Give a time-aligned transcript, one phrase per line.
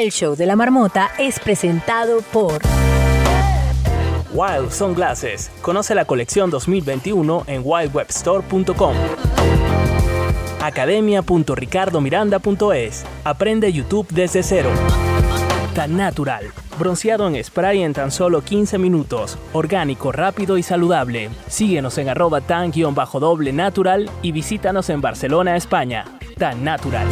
[0.00, 2.62] El show de la marmota es presentado por
[4.32, 5.50] Wild Sunglasses.
[5.60, 8.94] Conoce la colección 2021 en wildwebstore.com.
[10.62, 13.04] Academia.ricardomiranda.es.
[13.24, 14.70] Aprende YouTube desde cero.
[15.74, 16.46] Tan natural.
[16.78, 19.36] Bronceado en spray en tan solo 15 minutos.
[19.52, 21.28] Orgánico, rápido y saludable.
[21.46, 26.06] Síguenos en arroba tan-doble natural y visítanos en Barcelona, España.
[26.38, 27.06] Tan natural.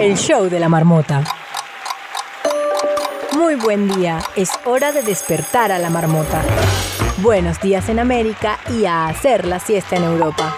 [0.00, 1.24] El show de la marmota.
[3.36, 6.40] Muy buen día, es hora de despertar a la marmota.
[7.16, 10.54] Buenos días en América y a hacer la siesta en Europa.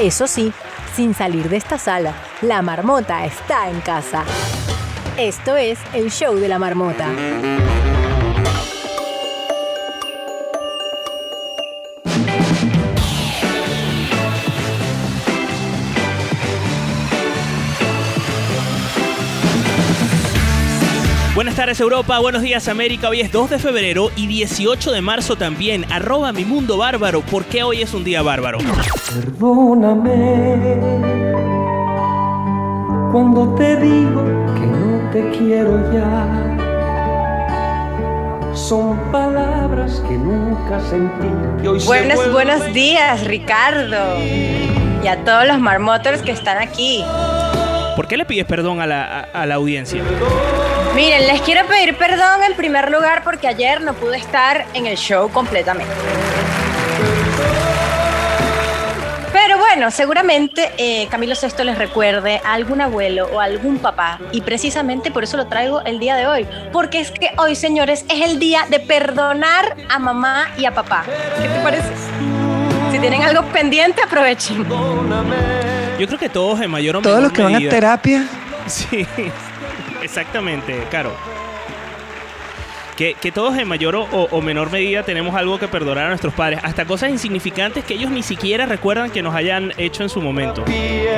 [0.00, 0.54] Eso sí,
[0.96, 4.24] sin salir de esta sala, la marmota está en casa.
[5.18, 7.06] Esto es el show de la marmota.
[21.40, 25.36] Buenas tardes Europa, buenos días América, hoy es 2 de febrero y 18 de marzo
[25.36, 28.58] también, arroba mi mundo bárbaro, ¿por qué hoy es un día bárbaro?
[29.08, 30.76] Perdóname
[33.10, 34.22] cuando te digo
[34.54, 36.28] que no te quiero ya.
[38.54, 41.66] Son palabras que nunca sentí.
[41.66, 44.18] hoy se Buenos, buenos días, Ricardo.
[44.18, 47.02] Y a todos los marmoters que están aquí.
[47.96, 50.02] ¿Por qué le pides perdón a la, a- a la audiencia?
[50.94, 54.96] Miren, les quiero pedir perdón en primer lugar porque ayer no pude estar en el
[54.96, 55.92] show completamente.
[59.32, 64.18] Pero bueno, seguramente eh, Camilo VI les recuerde a algún abuelo o a algún papá
[64.32, 66.46] y precisamente por eso lo traigo el día de hoy.
[66.72, 71.04] Porque es que hoy, señores, es el día de perdonar a mamá y a papá.
[71.40, 71.88] ¿Qué te parece?
[72.90, 74.66] Si tienen algo pendiente, aprovechen.
[76.00, 78.26] Yo creo que todos en mayor o Todos menor los que van a terapia.
[78.66, 79.06] Sí,
[80.02, 81.12] exactamente, Caro.
[82.96, 86.34] Que, que todos en mayor o, o menor medida tenemos algo que perdonar a nuestros
[86.34, 90.20] padres, hasta cosas insignificantes que ellos ni siquiera recuerdan que nos hayan hecho en su
[90.20, 90.64] momento.
[90.64, 91.10] piel.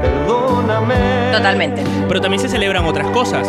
[0.00, 1.32] Perdóname.
[1.32, 1.82] Totalmente.
[2.08, 3.46] Pero también se celebran otras cosas.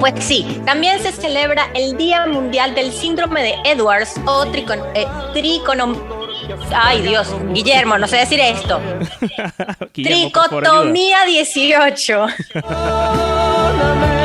[0.00, 5.06] Pues sí, también se celebra el Día Mundial del Síndrome de Edwards o tricon, eh,
[5.32, 5.94] triconom...
[6.74, 8.80] Ay Dios, Guillermo, no sé decir esto.
[9.92, 12.26] Tricotomía 18.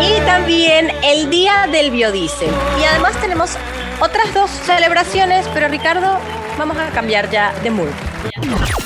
[0.02, 2.50] y también el Día del Biodiesel.
[2.80, 3.52] Y además tenemos
[4.00, 6.18] otras dos celebraciones, pero Ricardo,
[6.58, 7.90] vamos a cambiar ya de mood.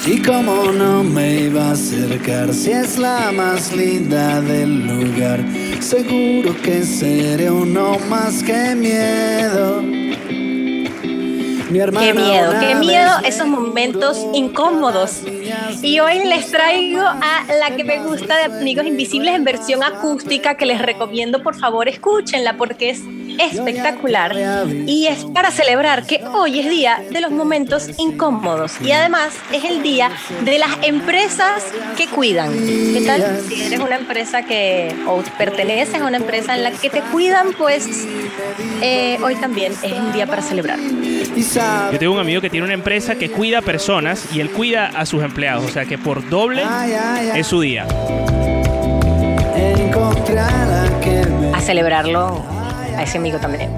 [0.05, 5.39] Y como no me iba a acercar si es la más linda del lugar,
[5.79, 9.81] seguro que seré uno más que miedo.
[11.73, 15.21] Qué miedo, qué miedo esos momentos incómodos.
[15.81, 20.55] Y hoy les traigo a la que me gusta de Amigos Invisibles en versión acústica
[20.55, 23.01] que les recomiendo por favor escúchenla porque es
[23.39, 24.35] espectacular
[24.85, 29.63] y es para celebrar que hoy es día de los momentos incómodos y además es
[29.63, 30.11] el día
[30.43, 31.63] de las empresas
[31.97, 32.51] que cuidan.
[32.51, 33.41] ¿Qué tal?
[33.47, 37.53] Si eres una empresa que o perteneces a una empresa en la que te cuidan,
[37.57, 38.07] pues
[38.81, 40.79] eh, hoy también es un día para celebrar.
[41.91, 45.05] Yo tengo un amigo que tiene una empresa que cuida personas y él cuida a
[45.05, 46.63] sus empleados, o sea que por doble
[47.35, 47.87] es su día.
[51.53, 52.62] A celebrarlo
[52.95, 53.69] a ese amigo también.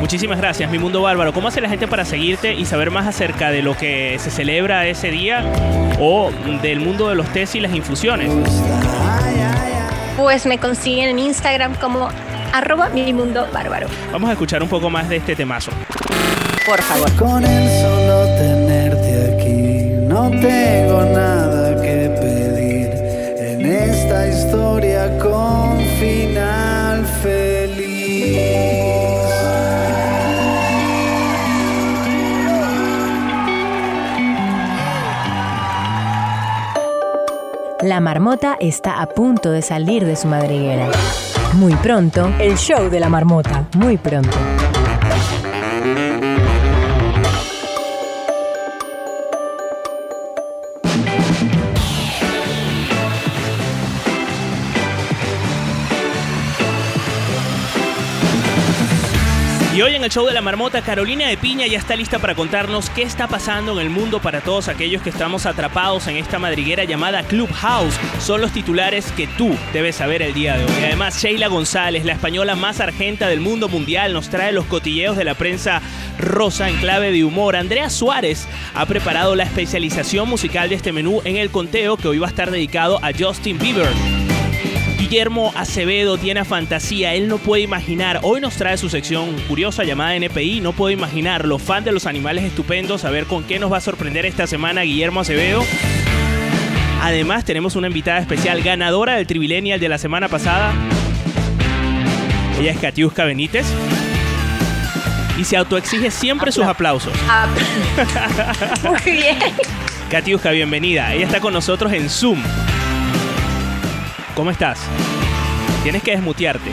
[0.00, 1.32] Muchísimas gracias, mi mundo bárbaro.
[1.32, 4.86] ¿Cómo hace la gente para seguirte y saber más acerca de lo que se celebra
[4.86, 5.44] ese día
[6.00, 8.30] o del mundo de los tés y las infusiones?
[10.16, 12.08] Pues me consiguen en Instagram como
[12.52, 13.86] arroba mi mundo bárbaro.
[14.12, 15.70] Vamos a escuchar un poco más de este temazo.
[16.66, 17.10] Por favor.
[17.16, 22.90] Con el solo tenerte aquí, no tengo nada que pedir
[23.38, 27.51] en esta historia con final feliz.
[37.82, 40.88] La marmota está a punto de salir de su madriguera.
[41.54, 43.66] Muy pronto, el show de la marmota.
[43.76, 44.38] Muy pronto.
[59.74, 62.34] Y hoy en el show de la marmota, Carolina de Piña ya está lista para
[62.34, 66.38] contarnos qué está pasando en el mundo para todos aquellos que estamos atrapados en esta
[66.38, 67.98] madriguera llamada Clubhouse.
[68.20, 70.84] Son los titulares que tú debes saber el día de hoy.
[70.84, 75.24] Además, Sheila González, la española más argenta del mundo mundial, nos trae los cotilleos de
[75.24, 75.80] la prensa
[76.18, 77.56] rosa en clave de humor.
[77.56, 82.18] Andrea Suárez ha preparado la especialización musical de este menú en el conteo que hoy
[82.18, 84.21] va a estar dedicado a Justin Bieber.
[85.12, 88.20] Guillermo Acevedo tiene fantasía, él no puede imaginar.
[88.22, 91.44] Hoy nos trae su sección curiosa llamada NPI, no puedo imaginar.
[91.44, 94.46] Los fans de los animales estupendos, a ver con qué nos va a sorprender esta
[94.46, 95.62] semana Guillermo Acevedo.
[97.02, 100.72] Además, tenemos una invitada especial, ganadora del Trivilenial de la semana pasada.
[102.58, 103.66] Ella es Katiuska Benítez.
[105.38, 107.12] Y se autoexige siempre sus aplausos.
[107.28, 107.48] Ah,
[108.88, 109.36] muy bien.
[110.10, 111.12] Katiuska, bienvenida.
[111.12, 112.42] Ella está con nosotros en Zoom.
[114.34, 114.80] ¿Cómo estás?
[115.82, 116.70] Tienes que desmutearte.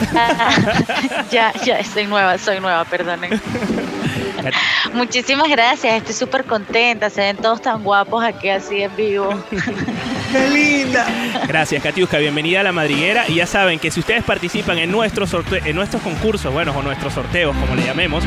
[1.30, 3.40] ya, ya, soy nueva, soy nueva, perdonen.
[4.94, 9.28] Muchísimas gracias, estoy súper contenta, se ven todos tan guapos aquí así en vivo.
[10.32, 11.06] ¡Qué linda!
[11.46, 12.16] Gracias, Katiuska.
[12.18, 13.24] Bienvenida a la madriguera.
[13.28, 16.82] Y ya saben que si ustedes participan en nuestros, sorte- en nuestros concursos, bueno, o
[16.82, 18.24] nuestros sorteos, como le llamemos,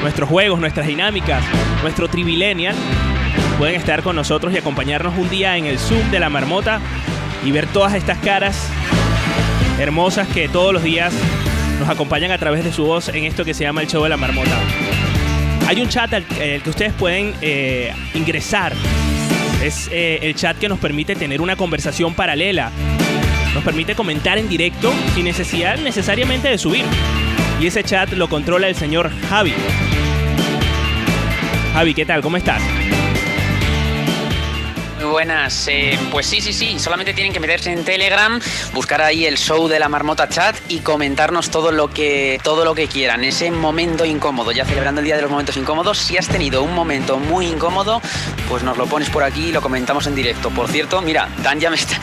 [0.00, 1.44] nuestros juegos, nuestras dinámicas,
[1.82, 2.74] nuestro Trivilenial,
[3.58, 6.80] pueden estar con nosotros y acompañarnos un día en el Zoom de la marmota
[7.44, 8.56] y ver todas estas caras
[9.78, 11.12] hermosas que todos los días
[11.80, 14.08] nos acompañan a través de su voz en esto que se llama el show de
[14.08, 14.56] la marmota.
[15.66, 18.72] Hay un chat al eh, que ustedes pueden eh, ingresar.
[19.62, 22.70] Es eh, el chat que nos permite tener una conversación paralela.
[23.54, 26.84] Nos permite comentar en directo sin necesidad necesariamente de subir.
[27.60, 29.54] Y ese chat lo controla el señor Javi.
[31.72, 32.22] Javi, ¿qué tal?
[32.22, 32.62] ¿Cómo estás?
[35.12, 38.40] Buenas, eh, pues sí, sí, sí, solamente tienen que meterse en Telegram,
[38.72, 42.74] buscar ahí el show de la marmota chat y comentarnos todo lo que todo lo
[42.74, 43.22] que quieran.
[43.22, 46.74] Ese momento incómodo, ya celebrando el día de los momentos incómodos, si has tenido un
[46.74, 48.00] momento muy incómodo,
[48.48, 50.48] pues nos lo pones por aquí y lo comentamos en directo.
[50.48, 52.00] Por cierto, mira, Dan ya me está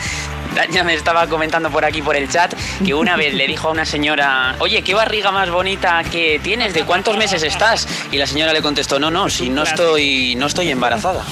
[0.54, 2.54] Dan ya me estaba comentando por aquí por el chat
[2.84, 6.74] que una vez le dijo a una señora, oye, qué barriga más bonita que tienes,
[6.74, 7.86] ¿de cuántos meses estás?
[8.10, 11.24] Y la señora le contestó, no, no, si no estoy, no estoy embarazada.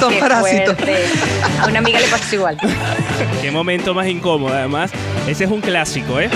[0.00, 0.76] Son parásitos.
[1.60, 2.58] A una amiga le pasó igual.
[3.40, 4.90] Qué momento más incómodo, además.
[5.26, 6.30] Ese es un clásico, ¿eh?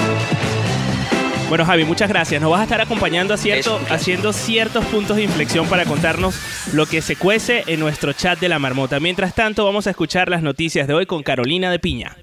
[1.51, 2.41] Bueno, Javi, muchas gracias.
[2.41, 6.37] Nos vas a estar acompañando a cierto- Es haciendo ciertos puntos de inflexión para contarnos
[6.73, 9.01] lo que se cuece en nuestro chat de la marmota.
[9.01, 12.17] Mientras tanto, vamos a escuchar las noticias de hoy con Carolina de Piña.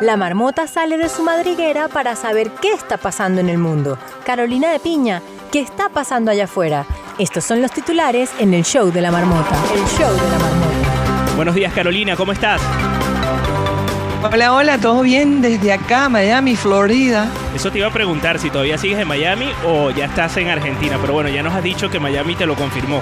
[0.00, 3.98] La marmota sale de su madriguera para saber qué está pasando en el mundo.
[4.24, 5.20] Carolina de Piña,
[5.52, 6.86] ¿qué está pasando allá afuera?
[7.18, 9.54] Estos son los titulares en el show de la marmota.
[9.74, 11.32] El show de la marmota.
[11.36, 12.62] Buenos días, Carolina, ¿cómo estás?
[14.20, 15.40] Hola, hola, ¿todo bien?
[15.40, 17.28] Desde acá, Miami, Florida.
[17.54, 20.98] Eso te iba a preguntar si todavía sigues en Miami o ya estás en Argentina,
[21.00, 23.00] pero bueno, ya nos has dicho que Miami te lo confirmó.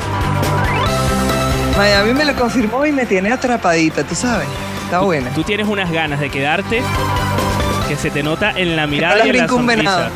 [1.76, 4.46] Miami me lo confirmó y me tiene atrapadita, tú sabes.
[4.84, 5.30] Está buena.
[5.30, 6.82] Tú tienes unas ganas de quedarte
[7.88, 10.10] que se te nota en la mirada no y en la sonrisa.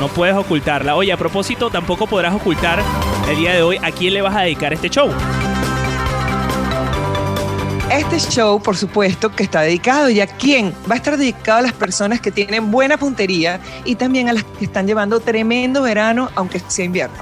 [0.00, 0.96] No puedes ocultarla.
[0.96, 2.82] Oye, a propósito, tampoco podrás ocultar
[3.28, 5.10] el día de hoy a quién le vas a dedicar este show.
[7.96, 11.62] Este show, por supuesto, que está dedicado y a quién va a estar dedicado a
[11.62, 16.28] las personas que tienen buena puntería y también a las que están llevando tremendo verano,
[16.34, 17.16] aunque sea invierno.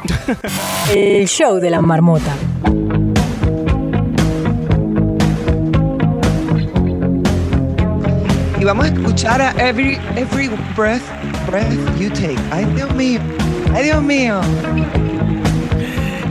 [0.95, 2.35] El show de la marmota.
[8.59, 11.03] Y vamos a escuchar a Every, every Breath,
[11.51, 12.39] breath You Take.
[12.51, 13.21] Ay, Dios mío.
[13.75, 14.41] Ay, Dios mío.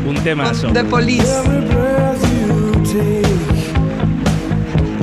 [0.07, 0.73] Un temazo.
[0.73, 2.30] The Police.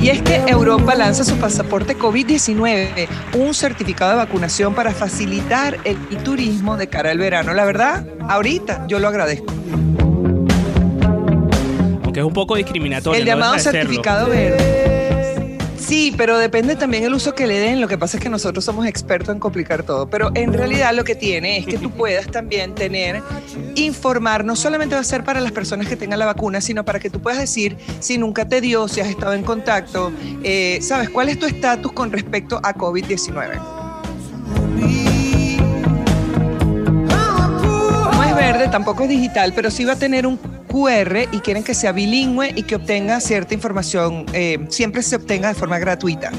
[0.01, 5.97] Y es que Europa lanza su pasaporte COVID-19, un certificado de vacunación para facilitar el
[6.23, 7.53] turismo de cara al verano.
[7.53, 9.53] La verdad, ahorita yo lo agradezco.
[12.03, 13.19] Aunque es un poco discriminatorio.
[13.19, 14.78] El llamado certificado verde.
[15.89, 17.81] Sí, pero depende también el uso que le den.
[17.81, 20.07] Lo que pasa es que nosotros somos expertos en complicar todo.
[20.07, 23.23] Pero en realidad lo que tiene es que tú puedas también tener,
[23.73, 26.99] informar, no solamente va a ser para las personas que tengan la vacuna, sino para
[26.99, 30.11] que tú puedas decir si nunca te dio, si has estado en contacto,
[30.43, 33.59] eh, sabes cuál es tu estatus con respecto a COVID-19.
[38.13, 40.37] No es verde, tampoco es digital, pero sí va a tener un
[40.69, 45.49] QR y quieren que sea bilingüe y que obtenga cierta información, eh, siempre se obtenga
[45.49, 46.31] de forma gratuita.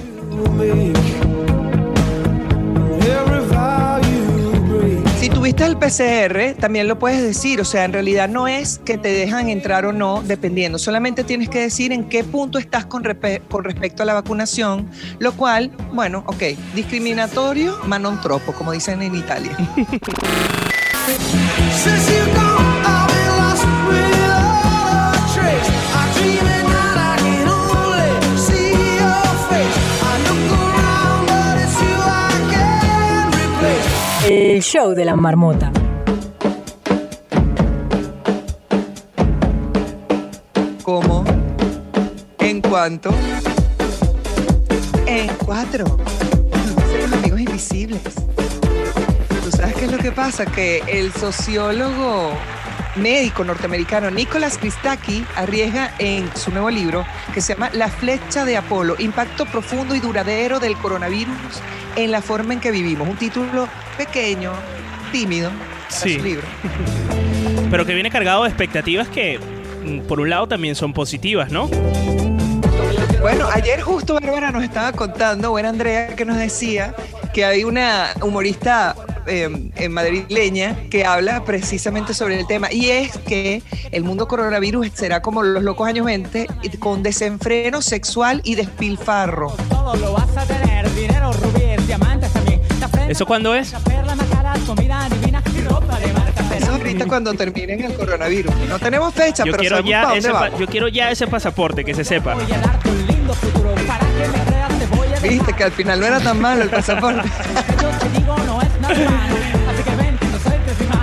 [5.19, 7.61] Si tuviste al PCR, también lo puedes decir.
[7.61, 10.79] O sea, en realidad no es que te dejan entrar o no, dependiendo.
[10.79, 13.03] Solamente tienes que decir en qué punto estás con,
[13.49, 16.43] con respecto a la vacunación, lo cual, bueno, ok,
[16.75, 19.53] discriminatorio, ma non troppo, como dicen en Italia.
[34.33, 35.73] El show de la marmota.
[40.85, 41.25] ¿Cómo?
[42.39, 43.11] ¿En cuánto?
[45.07, 45.85] En cuatro.
[45.85, 48.03] Son los amigos invisibles.
[49.43, 50.47] ¿Tú sabes qué es lo que pasa?
[50.47, 52.31] Que el sociólogo
[52.97, 58.57] médico norteamericano Nicholas Christakis arriesga en su nuevo libro que se llama La flecha de
[58.57, 61.35] Apolo, impacto profundo y duradero del coronavirus
[61.97, 63.09] en la forma en que vivimos.
[63.09, 64.53] Un título pequeño,
[65.13, 66.15] tímido, para Sí.
[66.19, 66.47] su libro.
[67.71, 69.39] Pero que viene cargado de expectativas que,
[69.85, 71.69] mm, por un lado, también son positivas, ¿no?
[73.21, 76.95] Bueno, ayer justo Bárbara nos estaba contando, buena Andrea, que nos decía
[77.35, 78.95] que hay una humorista
[79.27, 83.63] eh, madrileña que habla precisamente sobre el tema y es que
[83.93, 89.51] el mundo coronavirus será como los locos años 20 y con desenfreno sexual y despilfarro.
[89.69, 92.61] Todo lo vas a tener, dinero, rubíes, diamantes también.
[93.09, 93.75] ¿Eso cuándo es?
[96.53, 98.55] Eso ahorita cuando terminen el coronavirus.
[98.69, 101.85] No tenemos fecha, Yo pero quiero, ya para ese pa- yo quiero ya ese pasaporte,
[101.85, 102.37] que se sepa.
[105.23, 107.29] Viste que al final no era tan malo el pasaporte.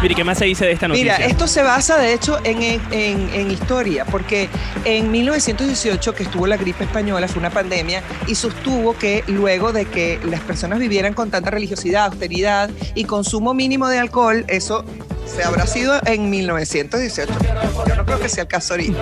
[0.01, 1.15] Mire, ¿qué más se dice de esta noticia?
[1.17, 4.47] Mira, esto se basa de hecho en, en- en- historia, porque
[4.85, 9.85] en 1918, que estuvo la gripe española, fue una pandemia, y sostuvo que luego de
[9.85, 14.85] que las personas vivieran con tanta religiosidad, austeridad y consumo mínimo de alcohol, eso
[15.25, 17.33] se habrá sido en 1918.
[17.87, 18.99] Yo no creo que sea el caso ahorita.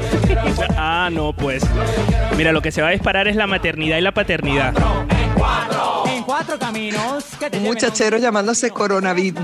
[0.77, 1.63] Ah, no, pues.
[2.37, 4.73] Mira, lo que se va a disparar es la maternidad y la paternidad.
[5.09, 5.94] En cuatro
[6.59, 9.43] caminos que te Un muchachero llamándose coronavirus.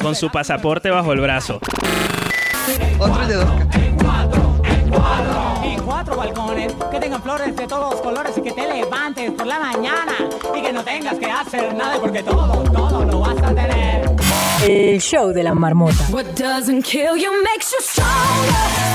[0.00, 1.60] Con su pasaporte bajo el brazo.
[2.98, 3.46] Otro de dos.
[5.64, 9.46] Y cuatro balcones que tengan flores de todos los colores y que te levantes por
[9.46, 10.14] la mañana
[10.56, 14.10] y que no tengas que hacer nada porque todo, todo lo vas a tener.
[14.62, 16.04] El show de la marmota.
[16.10, 18.10] What doesn't kill you makes you stronger.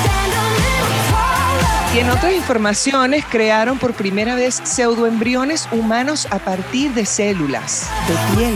[0.03, 0.75] Stand a little taller.
[1.95, 8.35] Y en otras informaciones crearon por primera vez pseudoembriones humanos a partir de células de
[8.35, 8.53] piel.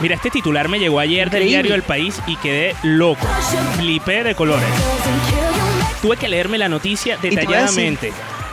[0.00, 3.26] Mira, este titular me llegó ayer del diario El País y quedé loco.
[3.76, 4.68] Flipé de colores.
[6.00, 8.12] Tuve que leerme la noticia detalladamente.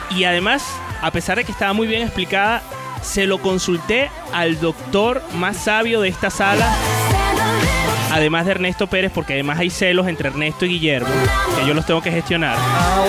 [0.09, 0.65] Y además,
[0.99, 2.63] a pesar de que estaba muy bien explicada,
[3.03, 6.67] se lo consulté al doctor más sabio de esta sala,
[8.11, 11.09] además de Ernesto Pérez, porque además hay celos entre Ernesto y Guillermo,
[11.59, 12.55] que yo los tengo que gestionar.
[12.57, 13.03] Ah.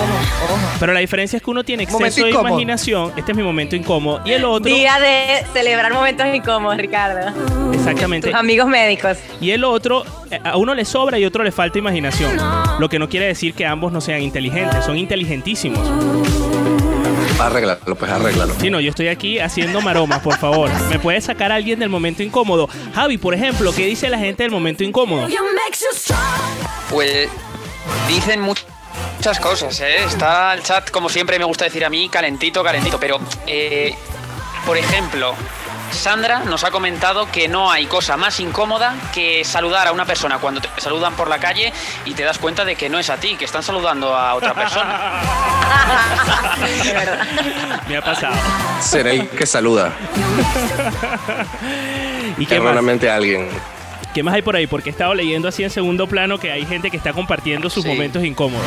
[0.79, 2.49] Pero la diferencia es que uno tiene Momento exceso de incómodo.
[2.53, 7.31] imaginación, este es mi momento incómodo, y el otro, Día de celebrar momentos incómodos, Ricardo.
[7.73, 9.17] exactamente, Tus amigos médicos.
[9.41, 12.37] y el otro, eh, a uno le sobra y a otro le falta imaginación.
[12.79, 15.79] Lo que no quiere decir que ambos no sean inteligentes, son inteligentísimos.
[17.39, 18.53] Arréglalo, pues arréglalo.
[18.59, 20.69] Sí, no, yo estoy aquí haciendo maromas, por favor.
[20.89, 22.67] ¿Me puede sacar a alguien del momento incómodo?
[22.93, 25.27] Javi, por ejemplo, ¿qué dice la gente del momento incómodo?
[26.89, 27.29] Pues
[28.07, 28.53] dicen mu-
[29.17, 30.03] muchas cosas, ¿eh?
[30.05, 32.99] Está el chat, como siempre me gusta decir a mí, calentito, calentito.
[32.99, 33.95] Pero, eh,
[34.65, 35.33] por ejemplo,
[35.91, 40.37] Sandra nos ha comentado que no hay cosa más incómoda que saludar a una persona
[40.37, 41.73] cuando te saludan por la calle
[42.05, 44.53] y te das cuenta de que no es a ti, que están saludando a otra
[44.53, 45.11] persona.
[47.87, 48.35] Me ha pasado.
[48.81, 49.91] Será el que saluda
[52.37, 52.65] ¿Y qué más?
[52.65, 53.49] erróneamente a alguien.
[54.13, 54.67] ¿Qué más hay por ahí?
[54.67, 57.83] Porque he estado leyendo así en segundo plano que hay gente que está compartiendo sus
[57.83, 57.89] Sí.
[57.89, 58.65] momentos incómodos.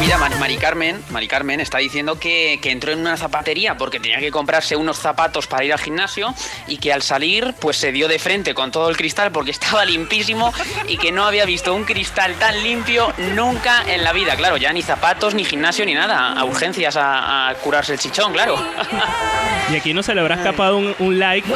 [0.00, 4.18] Mira, Mari, Carmen, Mari Carmen está diciendo que, que entró en una zapatería porque tenía
[4.18, 6.34] que comprarse unos zapatos para ir al gimnasio
[6.66, 9.84] y que al salir pues se dio de frente con todo el cristal porque estaba
[9.84, 10.54] limpísimo
[10.88, 14.36] y que no había visto un cristal tan limpio nunca en la vida.
[14.36, 16.32] Claro, ya ni zapatos, ni gimnasio, ni nada.
[16.32, 18.56] A urgencias a, a curarse el chichón, claro.
[19.70, 21.46] Y aquí no se le habrá escapado un, un like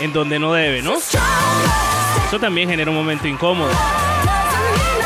[0.00, 0.98] en donde no debe, ¿no?
[0.98, 3.72] Eso también genera un momento incómodo.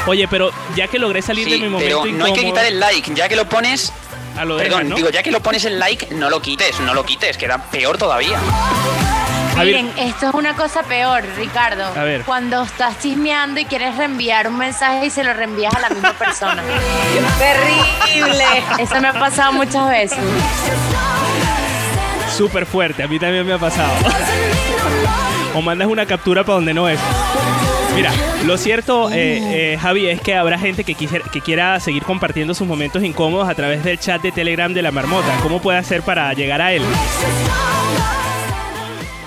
[0.06, 2.64] Oye, pero ya que logré salir de Sí, mi momento pero no hay que quitar
[2.66, 3.92] el like, ya que lo pones...
[4.37, 4.96] a lo Perdón, dejan, ¿no?
[4.96, 7.96] digo, ya que lo pones el like, no lo quites, no lo quites, queda peor
[7.96, 8.38] todavía.
[9.56, 11.84] Miren, esto es una cosa peor, Ricardo.
[11.84, 12.23] A ver.
[12.23, 16.12] Cuando estás chismeando y quieres reenviar un mensaje y se lo reenvías a la misma
[16.12, 16.61] persona.
[17.38, 18.44] Terrible.
[18.80, 20.18] Eso me ha pasado muchas veces.
[22.37, 23.92] súper fuerte, a mí también me ha pasado.
[25.54, 26.99] o mandas una captura para donde no es.
[27.95, 28.12] Mira,
[28.45, 32.53] lo cierto, eh, eh, Javi, es que habrá gente que, quisiera- que quiera seguir compartiendo
[32.55, 35.37] sus momentos incómodos a través del chat de Telegram de la marmota.
[35.43, 36.83] ¿Cómo puede hacer para llegar a él?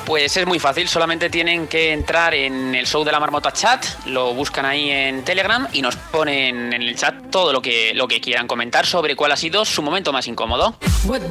[0.05, 3.85] Pues es muy fácil, solamente tienen que entrar en el show de la marmota chat,
[4.05, 8.07] lo buscan ahí en Telegram y nos ponen en el chat todo lo que, lo
[8.07, 10.75] que quieran comentar sobre cuál ha sido su momento más incómodo.
[11.05, 11.23] What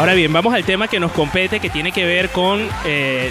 [0.00, 3.30] Ahora bien, vamos al tema que nos compete, que tiene que ver con eh,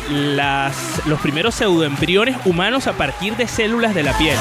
[1.07, 4.37] los primeros pseudoembriones humanos a partir de células de la piel.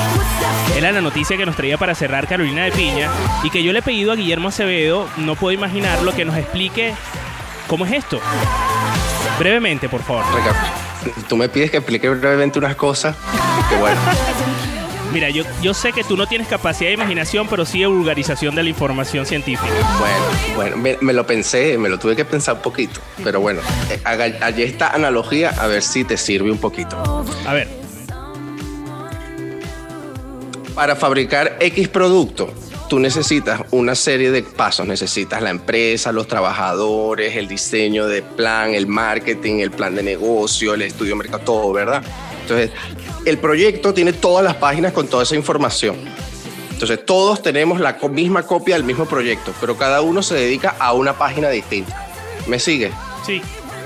[0.76, 3.08] Era la noticia que nos traía para cerrar Carolina de Piña
[3.44, 6.92] y que yo le he pedido a Guillermo Acevedo, no puedo imaginarlo, que nos explique
[7.66, 8.20] cómo es esto.
[9.38, 10.22] Brevemente, por favor.
[10.36, 10.58] Ricardo,
[11.30, 13.16] tú me pides que explique brevemente unas cosas.
[13.80, 13.98] Bueno,
[15.12, 18.54] Mira, yo, yo sé que tú no tienes capacidad de imaginación, pero sí de vulgarización
[18.54, 19.72] de la información científica.
[19.98, 23.00] bueno, bueno, me, me lo pensé, me lo tuve que pensar un poquito.
[23.24, 23.60] Pero bueno,
[23.90, 26.96] eh, haga- allí esta analogía a ver si te sirve un poquito.
[27.46, 27.68] A ver,
[30.74, 32.52] Para fabricar X producto,
[32.88, 34.86] tú necesitas una serie de pasos.
[34.86, 40.74] Necesitas la empresa, los trabajadores, el diseño de plan, el marketing, el plan de negocio,
[40.74, 42.02] el estudio de mercado, todo, ¿verdad?
[42.42, 42.70] Entonces,
[43.24, 45.96] el proyecto tiene todas las páginas con toda esa información.
[46.70, 50.92] Entonces, todos tenemos la misma copia del mismo proyecto, pero cada uno se dedica a
[50.92, 52.08] una página distinta.
[52.46, 52.92] ¿Me sigue?
[53.26, 53.42] sí.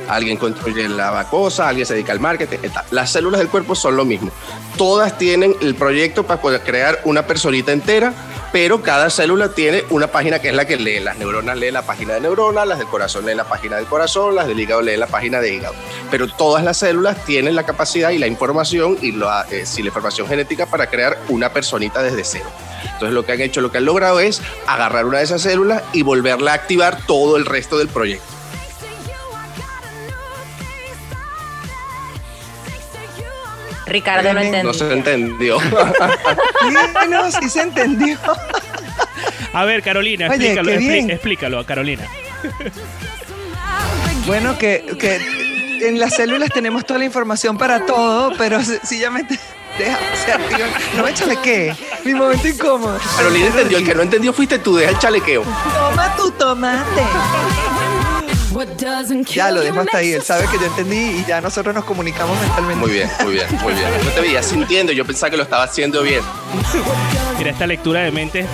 [0.09, 2.59] Alguien construye la cosa, alguien se dedica al marketing.
[2.63, 2.79] etc.
[2.91, 4.31] Las células del cuerpo son lo mismo.
[4.77, 8.13] Todas tienen el proyecto para poder crear una personita entera,
[8.53, 11.01] pero cada célula tiene una página que es la que lee.
[11.01, 14.35] Las neuronas leen la página de neuronas, las del corazón leen la página del corazón,
[14.35, 15.75] las del hígado leen la página de hígado.
[16.11, 19.89] Pero todas las células tienen la capacidad y la información y la, eh, sí, la
[19.89, 22.51] información genética para crear una personita desde cero.
[22.85, 25.83] Entonces lo que han hecho, lo que han logrado es agarrar una de esas células
[25.93, 28.42] y volverla a activar todo el resto del proyecto.
[33.93, 34.73] Ricardo no Tremendo.
[34.73, 35.61] No entendió.
[35.61, 35.61] se entendió.
[35.61, 38.19] Sí, no, sí se entendió.
[39.53, 41.11] A ver, Carolina, Oye, explícalo, qué expli- bien.
[41.11, 42.07] explícalo a Carolina.
[44.27, 49.39] Bueno, que, que en las células tenemos toda la información para todo, pero sencillamente
[49.79, 49.99] deja,
[50.35, 50.69] activa.
[50.97, 51.75] No me chalequé.
[52.05, 52.99] Mi momento incómodo.
[53.17, 55.43] Carolina entendió, el que no entendió fuiste tú, deja el chalequeo.
[55.43, 57.03] Toma tu tomate.
[58.55, 60.13] What doesn't kill Ya lo hasta makes ahí.
[60.13, 62.81] Él sabe que yo entendí y ya nosotros nos comunicamos mentalmente.
[62.81, 63.87] Muy bien, muy bien, muy bien.
[64.05, 66.21] No te veía sintiendo, yo pensaba que lo estaba haciendo bien.
[67.39, 68.47] Mira, esta lectura de mente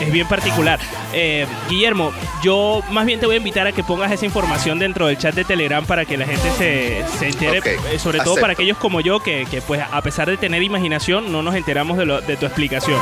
[0.00, 0.78] es bien particular.
[1.12, 5.06] Eh, Guillermo, yo más bien te voy a invitar a que pongas esa información dentro
[5.06, 8.40] del chat de Telegram para que la gente se, se entere, eh, sobre todo acepto.
[8.42, 11.96] para aquellos como yo que, que, pues a pesar de tener imaginación no nos enteramos
[11.96, 13.00] de, lo- de tu explicación.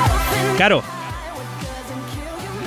[0.57, 0.83] Caro,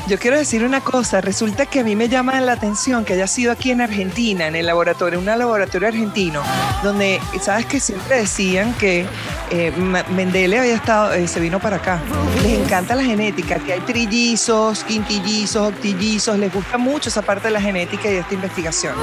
[0.10, 3.28] Yo quiero decir una cosa, resulta que a mí me llama la atención que haya
[3.28, 6.42] sido aquí en Argentina, en el laboratorio, un laboratorio argentino,
[6.82, 9.06] donde, sabes que siempre decían que
[9.52, 9.72] eh,
[10.10, 12.02] Mendele había estado, eh, se vino para acá.
[12.42, 17.52] Les encanta la genética, que hay trillizos, quintillizos, octillizos, les gusta mucho esa parte de
[17.52, 18.96] la genética y de esta investigación.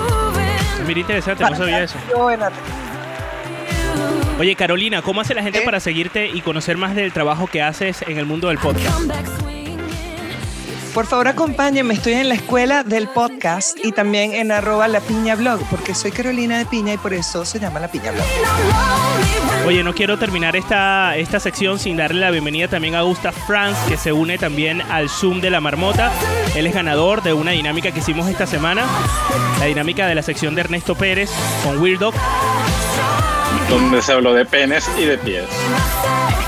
[0.89, 1.99] mira interesante, no sabía eso.
[4.41, 5.65] Oye, Carolina, ¿cómo hace la gente ¿Eh?
[5.65, 9.46] para seguirte y conocer más del trabajo que haces en el mundo del podcast?
[10.97, 11.93] Por favor, acompáñenme.
[11.93, 16.11] Estoy en la escuela del podcast y también en arroba la piña blog, porque soy
[16.11, 18.25] Carolina de Piña y por eso se llama la piña blog.
[19.67, 23.77] Oye, no quiero terminar esta, esta sección sin darle la bienvenida también a Gustav Franz,
[23.91, 26.11] que se une también al Zoom de la Marmota.
[26.55, 28.87] Él es ganador de una dinámica que hicimos esta semana,
[29.59, 31.29] la dinámica de la sección de Ernesto Pérez
[31.63, 32.15] con Weird Dog.
[33.69, 35.45] donde se habló de penes y de pies.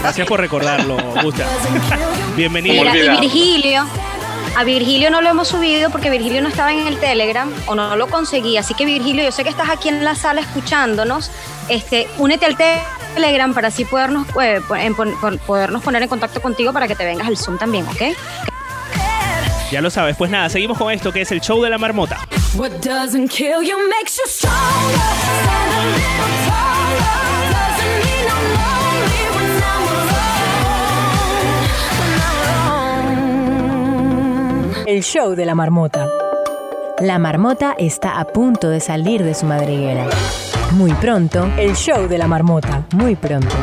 [0.01, 1.49] Gracias por recordarlo, Gustav.
[2.37, 2.81] Bienvenido.
[2.81, 3.21] Olvidado.
[3.21, 3.85] Virgilio,
[4.57, 7.97] a Virgilio no lo hemos subido porque Virgilio no estaba en el Telegram o no
[7.97, 8.57] lo conseguí.
[8.57, 11.31] Así que Virgilio, yo sé que estás aquí en la sala escuchándonos.
[11.69, 12.57] Este, únete al
[13.15, 14.61] Telegram para así podernos, eh,
[15.47, 18.03] podernos poner en contacto contigo para que te vengas al Zoom también, ¿ok?
[19.71, 20.17] Ya lo sabes.
[20.17, 22.19] Pues nada, seguimos con esto que es el show de la marmota.
[22.55, 24.55] What doesn't kill you makes you stronger.
[25.45, 27.28] Stand a little taller.
[34.89, 36.09] El show de la marmota.
[37.01, 40.07] La marmota está a punto de salir de su madriguera.
[40.73, 42.87] Muy pronto, el show de la marmota.
[42.95, 43.55] Muy pronto.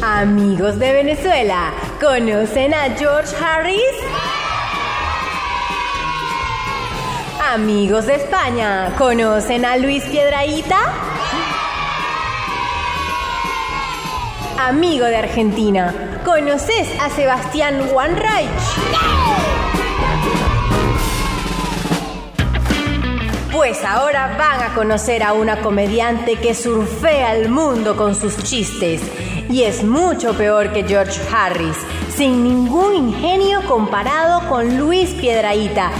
[0.00, 3.76] Amigos de Venezuela, ¿conocen a George Harris?
[7.52, 11.11] Amigos de España, ¿conocen a Luis Piedraíta?
[14.58, 16.20] Amigo de Argentina.
[16.24, 18.48] ¿Conoces a Sebastián Wanreich?
[23.52, 29.02] Pues ahora van a conocer a una comediante que surfea el mundo con sus chistes.
[29.50, 31.76] Y es mucho peor que George Harris,
[32.16, 35.90] sin ningún ingenio comparado con Luis Piedraíta.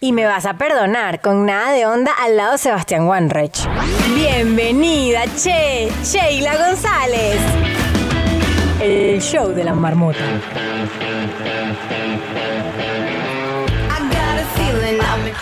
[0.00, 3.68] Y me vas a perdonar, con nada de onda al lado Sebastián Wanreich.
[4.14, 7.38] Bienvenida, Che, Sheila González.
[8.80, 10.18] El show de la marmota.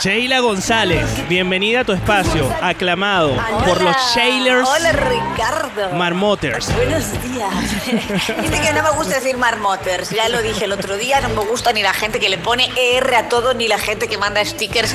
[0.01, 3.35] Sheila González, bienvenida a tu espacio, aclamado
[3.67, 5.91] por los Shailers Hola Ricardo.
[5.95, 6.71] Marmoters.
[6.75, 7.51] Buenos días.
[8.43, 11.49] Dice que no me gusta decir marmoters, ya lo dije el otro día, no me
[11.49, 14.45] gusta ni la gente que le pone ER a todo, ni la gente que manda
[14.45, 14.95] stickers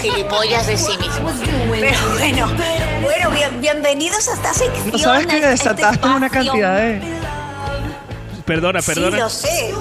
[0.00, 1.34] gilipollas de sí mismos.
[1.70, 2.48] Pero bueno,
[3.02, 4.90] bueno, bien- bienvenidos a esta sección.
[4.92, 7.02] ¿No sabes que a este desataste una cantidad de...
[8.46, 9.16] Perdona, Sí, perdona.
[9.18, 9.74] lo sé.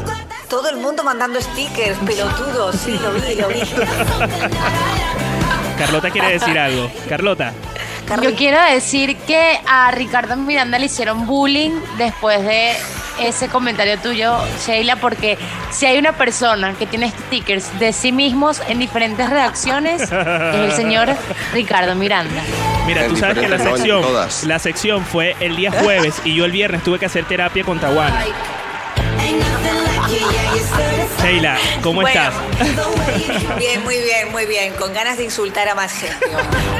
[0.49, 3.61] Todo el mundo mandando stickers, pelotudos, sí, lo vi, lo vi.
[5.77, 6.89] Carlota quiere decir algo.
[7.09, 7.53] Carlota.
[8.21, 12.73] Yo quiero decir que a Ricardo Miranda le hicieron bullying después de
[13.19, 15.37] ese comentario tuyo, Sheila, porque
[15.71, 20.71] si hay una persona que tiene stickers de sí mismos en diferentes redacciones, es el
[20.73, 21.09] señor
[21.53, 22.41] Ricardo Miranda.
[22.85, 24.43] Mira, tú sabes que la sección, todas.
[24.43, 27.79] la sección fue el día jueves y yo el viernes tuve que hacer terapia con
[27.79, 28.25] Tawana.
[31.21, 32.21] Sheila, ¿cómo Bueno.
[32.21, 32.35] estás?
[33.57, 34.73] Bien, muy bien, muy bien.
[34.73, 36.27] Con ganas de insultar a más gente.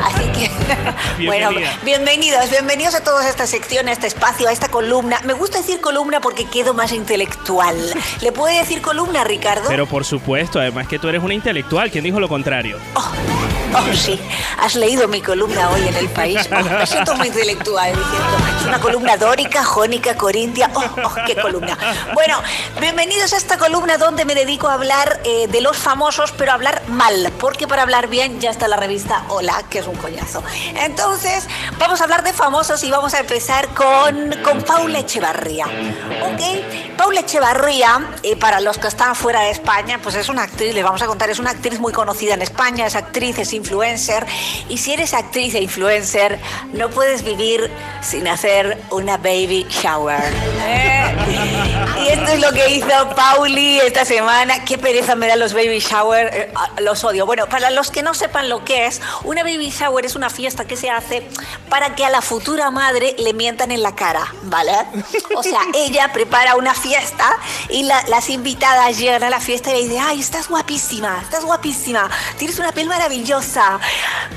[0.04, 1.50] Así que, bueno,
[1.84, 5.20] bienvenidos, bienvenidos a toda esta sección, a este espacio, a esta columna.
[5.24, 7.76] Me gusta decir columna porque quedo más intelectual.
[8.22, 9.68] ¿Le puede decir columna, Ricardo?
[9.68, 11.90] Pero por supuesto, además que tú eres una intelectual.
[11.92, 12.78] ¿Quién dijo lo contrario?
[12.96, 14.20] Oh, sí.
[14.60, 16.48] ¿Has leído mi columna hoy en El País?
[16.52, 18.38] Oh, me siento muy intelectual diciendo.
[18.60, 20.70] Es una columna dórica, jónica, corintia.
[20.74, 21.78] Oh, oh, qué columna.
[22.14, 22.42] Bueno,
[23.16, 26.56] bienvenidos a esta columna donde me dedico a hablar eh, de los famosos, pero a
[26.56, 27.32] hablar mal.
[27.40, 30.44] Porque para hablar bien ya está la revista Hola, que es un coñazo.
[30.76, 31.48] Entonces,
[31.80, 35.66] vamos a hablar de famosos y vamos a empezar con, con Paula Echevarría.
[35.66, 36.98] ¿Ok?
[36.98, 40.84] Paula Echevarría, eh, para los que están fuera de España, pues es una actriz, les
[40.84, 44.26] vamos a contar, es una actriz muy conocida en España, es actriz, es influencer.
[44.68, 46.38] Y si eres actriz e influencer,
[46.74, 50.34] no puedes vivir sin hacer una baby shower.
[50.66, 51.16] ¿eh?
[51.98, 54.64] Y esto es lo que hizo Pauli esta semana.
[54.66, 57.26] Qué pereza me dan los baby shower, eh, ah, los odio.
[57.26, 60.66] Bueno, para los que no sepan lo que es, una baby shower es una fiesta
[60.66, 61.28] que se hace
[61.70, 64.72] para que a la futura madre le mientan en la cara, ¿vale?
[65.36, 67.30] O sea, ella prepara una fiesta
[67.70, 71.44] y la- las invitadas llegan a la fiesta y le dicen, ay, estás guapísima, estás
[71.46, 73.80] guapísima, tienes una piel maravillosa,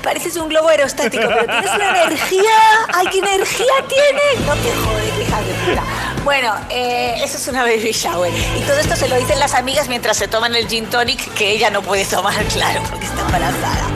[0.03, 2.51] pareces un globo aerostático, pero tienes una energía,
[2.93, 4.45] ay, ¿qué energía tienes?
[4.45, 5.83] No te jode, que hija de puta.
[6.23, 8.31] Bueno, eh, eso es una baby shower.
[8.59, 11.51] Y todo esto se lo dicen las amigas mientras se toman el gin tonic que
[11.51, 13.87] ella no puede tomar, claro, porque está embarazada.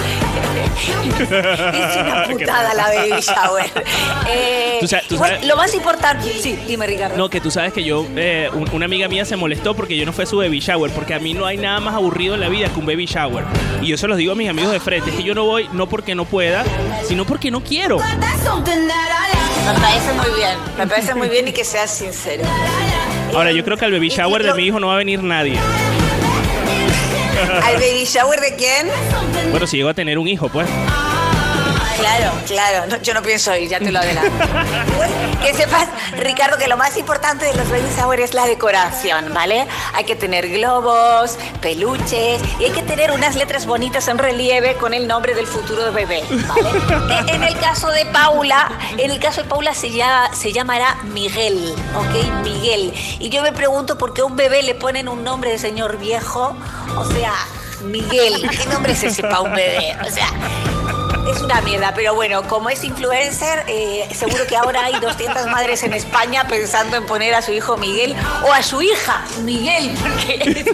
[1.19, 3.71] es una putada la baby shower.
[4.27, 7.17] Eh, Tú sa- tú igual, sabes- lo más importante, sí, dime Ricardo.
[7.17, 10.05] No, que tú sabes que yo, eh, un- una amiga mía se molestó porque yo
[10.05, 12.39] no fui a su baby shower, porque a mí no hay nada más aburrido en
[12.41, 13.43] la vida que un baby shower.
[13.81, 15.69] Y yo se los digo a mis amigos de frente, es que yo no voy
[15.73, 16.63] no porque no pueda,
[17.07, 17.97] sino porque no quiero.
[17.97, 18.15] Me
[19.79, 22.43] parece muy bien, me parece muy bien y que seas sincero.
[23.35, 25.57] Ahora, yo creo que al baby shower de mi hijo no va a venir nadie.
[27.63, 28.87] ¿Al baby shower de quién?
[29.51, 30.67] Bueno, si llego a tener un hijo, pues.
[32.03, 34.45] Claro, claro, no, yo no pienso ir, ya te lo adelanto.
[35.41, 35.87] que sepas,
[36.17, 39.65] Ricardo, que lo más importante de los baby shower es la decoración, ¿vale?
[39.93, 44.93] Hay que tener globos, peluches y hay que tener unas letras bonitas en relieve con
[44.93, 47.23] el nombre del futuro bebé, ¿vale?
[47.31, 49.89] E- en el caso de Paula, en el caso de Paula se,
[50.33, 52.43] se llamará Miguel, ¿ok?
[52.43, 52.93] Miguel.
[53.19, 55.97] Y yo me pregunto por qué a un bebé le ponen un nombre de señor
[55.99, 56.53] viejo,
[56.97, 57.33] o sea,
[57.81, 59.95] Miguel, ¿qué nombre es ese para un bebé?
[60.05, 60.27] O sea,
[61.29, 65.83] es una mierda, pero bueno, como es influencer, eh, seguro que ahora hay 200 madres
[65.83, 68.15] en España pensando en poner a su hijo Miguel
[68.47, 70.65] o a su hija Miguel, porque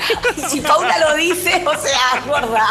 [0.50, 2.68] si Paula lo dice, o sea, gorda.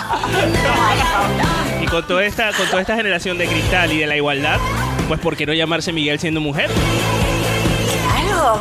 [1.80, 4.58] Y con toda esta, con toda esta generación de cristal y de la igualdad,
[5.06, 6.70] pues ¿por qué no llamarse Miguel siendo mujer?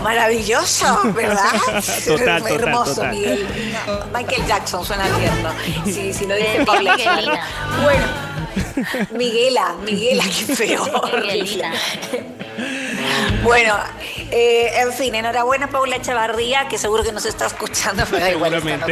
[0.04, 1.52] Maravilloso, ¿verdad?
[2.06, 3.12] Total, total, Hermoso, total.
[3.12, 3.48] Miguel.
[4.13, 5.50] Michael Jackson suena tierno.
[5.86, 6.96] Sí, si lo dice Paula.
[7.84, 8.06] Bueno,
[9.12, 10.84] Miguela, Miguela, qué feo.
[13.47, 13.77] Bueno,
[14.29, 18.53] eh, en fin, enhorabuena Paula Echevarría, que seguro que nos está escuchando, pero da igual
[18.55, 18.86] esta.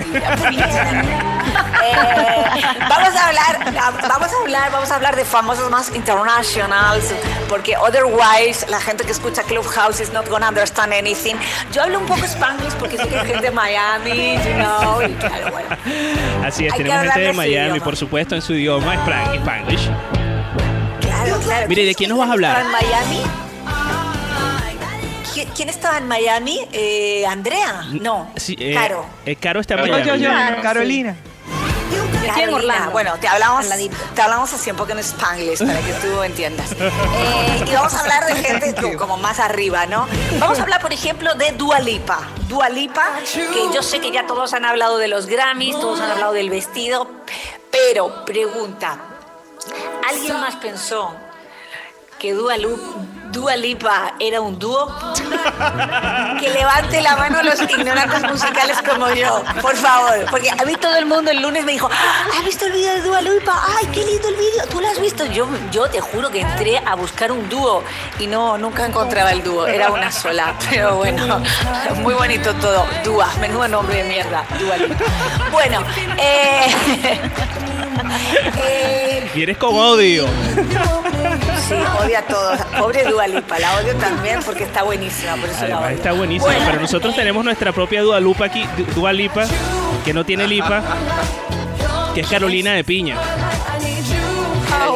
[1.86, 1.96] Eh,
[2.90, 3.74] vamos a hablar,
[4.08, 7.14] vamos a hablar, vamos a hablar de famosos más internationals,
[7.50, 11.36] porque otherwise la gente que escucha Clubhouse is not gonna understand anything.
[11.74, 15.14] Yo hablo un poco Spanglish porque sé que hay gente de Miami, you know, y
[15.16, 15.68] claro, bueno.
[16.46, 17.84] Así es, Hay tenemos gente de Miami, idioma.
[17.84, 19.90] por supuesto, en su idioma, Spanglish.
[21.02, 21.68] Claro, claro.
[21.68, 22.58] Mire, ¿de quién nos vas a hablar?
[22.62, 23.45] ¿Estaba en Miami?
[25.36, 26.66] ¿Qui- ¿Quién estaba en Miami?
[26.72, 27.86] Eh, ¿Andrea?
[27.92, 28.32] No.
[28.38, 29.06] Sí, eh, Caro.
[29.26, 30.04] eh, Caro está en Miami.
[30.08, 31.16] yo, yo, Claro, Carolina.
[32.24, 32.92] En Carolina, Orlando.
[32.92, 33.66] Bueno, te hablamos,
[34.16, 36.72] te hablamos así un poco en Spanglish para que tú entiendas.
[36.82, 40.08] Eh, y vamos a hablar de gente co- como más arriba, ¿no?
[40.40, 42.20] Vamos a hablar, por ejemplo, de Dua Lipa.
[42.48, 46.12] Dua Lipa, que yo sé que ya todos han hablado de los Grammys, todos han
[46.12, 47.10] hablado del vestido,
[47.72, 48.98] pero pregunta,
[50.10, 51.16] ¿alguien más pensó
[52.20, 52.78] que Dua, Lu-
[53.36, 54.88] Dua Lipa era un dúo?
[56.40, 60.26] Que levante la mano los ignorantes musicales como yo, por favor.
[60.32, 61.90] Porque a mí todo el mundo el lunes me dijo,
[62.34, 63.62] ¿has visto el vídeo de Dua Lipa?
[63.78, 64.64] ¡Ay, qué lindo el vídeo!
[64.72, 65.26] ¿Tú lo has visto?
[65.26, 67.84] Yo, yo te juro que entré a buscar un dúo
[68.20, 69.68] y no, nunca encontraba el dúo.
[69.68, 70.54] Era una sola.
[70.70, 71.42] Pero bueno,
[71.96, 72.86] muy bonito todo.
[73.04, 74.46] Dua, menudo nombre de mierda.
[74.58, 75.04] Dua Lipa.
[75.52, 75.84] Bueno,
[76.18, 77.20] eh...
[78.68, 80.26] eh, Vienes con odio.
[81.68, 82.60] Sí, odio a todos.
[82.78, 85.96] Pobre Dua Lipa, la odio también porque está buenísima, por eso la Además odio.
[85.98, 86.66] está buenísimo, Bueno.
[86.68, 89.46] pero nosotros tenemos nuestra propia Dua Lupa aquí, Du- Dua Lipa,
[90.04, 90.82] que no tiene lipa,
[92.14, 93.18] que es Carolina de Piña.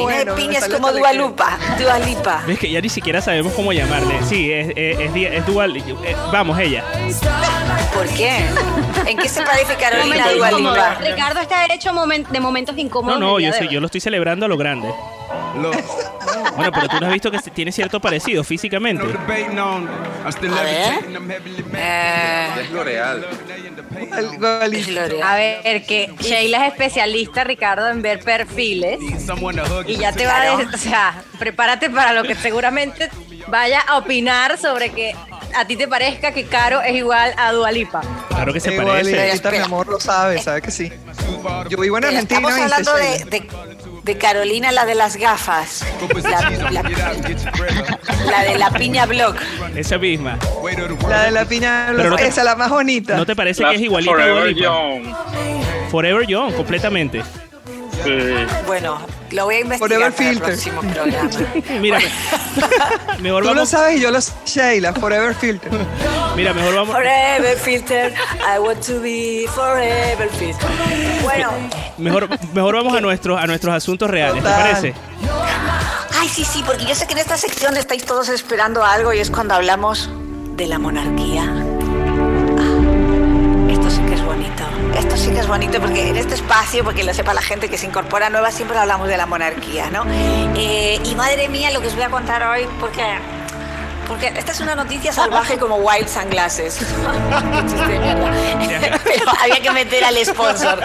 [0.07, 1.57] De Piña es como Dua Lipa.
[1.79, 2.43] Dua Lipa.
[2.47, 4.15] Ves que ya ni siquiera sabemos cómo llamarle.
[4.27, 6.83] Sí, es, es, es, di- es Dua Li- eh, Vamos, ella.
[7.93, 8.45] ¿Por qué?
[9.05, 10.77] ¿En qué se parece Carolina a Momentos Dua incómodos.
[10.77, 10.97] Lipa?
[11.15, 13.19] Ricardo está hecho momen- de momentos No, incómodos.
[13.19, 14.89] no, el yo, de yo lo estoy celebrando a lo grande.
[16.55, 19.03] Bueno, pero tú no has visto que se- tiene cierto parecido físicamente.
[19.03, 20.93] A ver.
[21.75, 23.25] Eh, Es L'Oreal.
[25.23, 28.99] A ver, que Sheila es especialista, Ricardo, en ver perfiles.
[29.88, 33.09] Y ya te va a decir, o sea, prepárate para lo que seguramente
[33.47, 35.13] vaya a opinar sobre que
[35.55, 38.01] a ti te parezca que Caro es igual a Dualipa.
[38.29, 39.51] Claro que se Igualita, parece.
[39.51, 40.91] mi amor lo sabe, sabe que sí.
[41.69, 43.47] Yo vivo en Pero Argentina Estamos y hablando de,
[44.03, 45.85] de Carolina, la de las gafas.
[46.23, 46.81] La, la-
[48.25, 49.35] la de la piña blog.
[49.75, 50.38] Esa misma.
[51.07, 53.15] La de la piña, Pero no te- esa la más bonita.
[53.17, 54.53] ¿No te parece La que es igualita Forever?
[54.55, 55.03] Young.
[55.91, 57.21] Forever Young, completamente.
[58.03, 58.12] Sí.
[58.65, 58.99] Bueno,
[59.31, 60.47] lo voy a investigar Forever para el Filter.
[60.49, 61.29] próximo programa.
[61.81, 61.99] Mira,
[63.19, 65.71] mejor Tú lo vamos, sabes y yo lo sé, Sheila, Forever Filter.
[66.35, 66.95] mira, mejor vamos.
[66.95, 70.69] Forever filter, I want to be forever filter.
[71.23, 71.51] Bueno,
[71.97, 74.62] Mejor, mejor vamos a nuestros, a nuestros asuntos reales, ¿te Total.
[74.62, 74.93] parece?
[76.19, 79.19] ay sí, sí, porque yo sé que en esta sección estáis todos esperando algo y
[79.19, 80.09] es cuando hablamos
[80.55, 81.65] de la monarquía.
[85.09, 87.77] Esto sí que es bonito porque en este espacio, porque lo sepa la gente que
[87.79, 90.03] se incorpora nueva, siempre hablamos de la monarquía, ¿no?
[90.55, 93.03] Eh, y madre mía, lo que os voy a contar hoy, porque
[94.07, 96.77] porque esta es una noticia salvaje como Wild Sunglasses.
[99.03, 100.79] Pero había que meter al sponsor.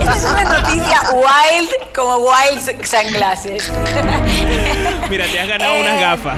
[0.00, 3.70] Esta es una noticia wild como Wild Sunglasses.
[5.08, 6.00] Mira, te has ganado unas Eh.
[6.00, 6.36] gafas.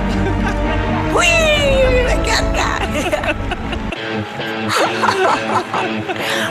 [1.15, 1.27] ¡Uy!
[2.05, 2.74] ¡Me encanta!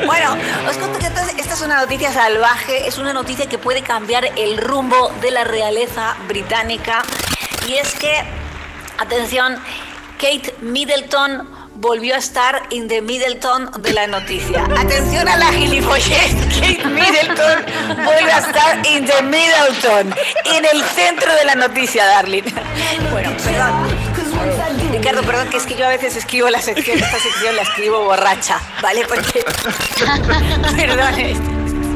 [0.06, 0.38] Bueno,
[0.70, 4.58] os cuento que esta, es una noticia salvaje, es una noticia que puede cambiar el
[4.58, 7.04] rumbo de la realeza británica.
[7.68, 8.24] Y es que,
[8.98, 9.58] atención,
[10.18, 14.64] Kate Middleton volvió a estar in the Middleton de la noticia.
[14.78, 17.66] Atención a la gilipollez, Kate Middleton
[18.04, 20.14] vuelve a estar in the Middleton,
[20.46, 22.44] en el centro de la noticia, darling.
[23.12, 24.13] Bueno, perdón.
[25.04, 28.06] Ricardo, perdón, que es que yo a veces escribo la sección, esta sección la escribo
[28.06, 29.02] borracha, ¿vale?
[29.06, 29.44] Porque.
[30.78, 31.20] perdón,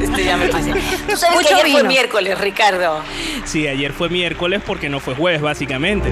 [0.02, 0.72] esto ya me pasé.
[1.08, 3.00] Tú sabes Mucho que ayer fue miércoles, Ricardo.
[3.46, 6.10] Sí, ayer fue miércoles porque no fue jueves, básicamente.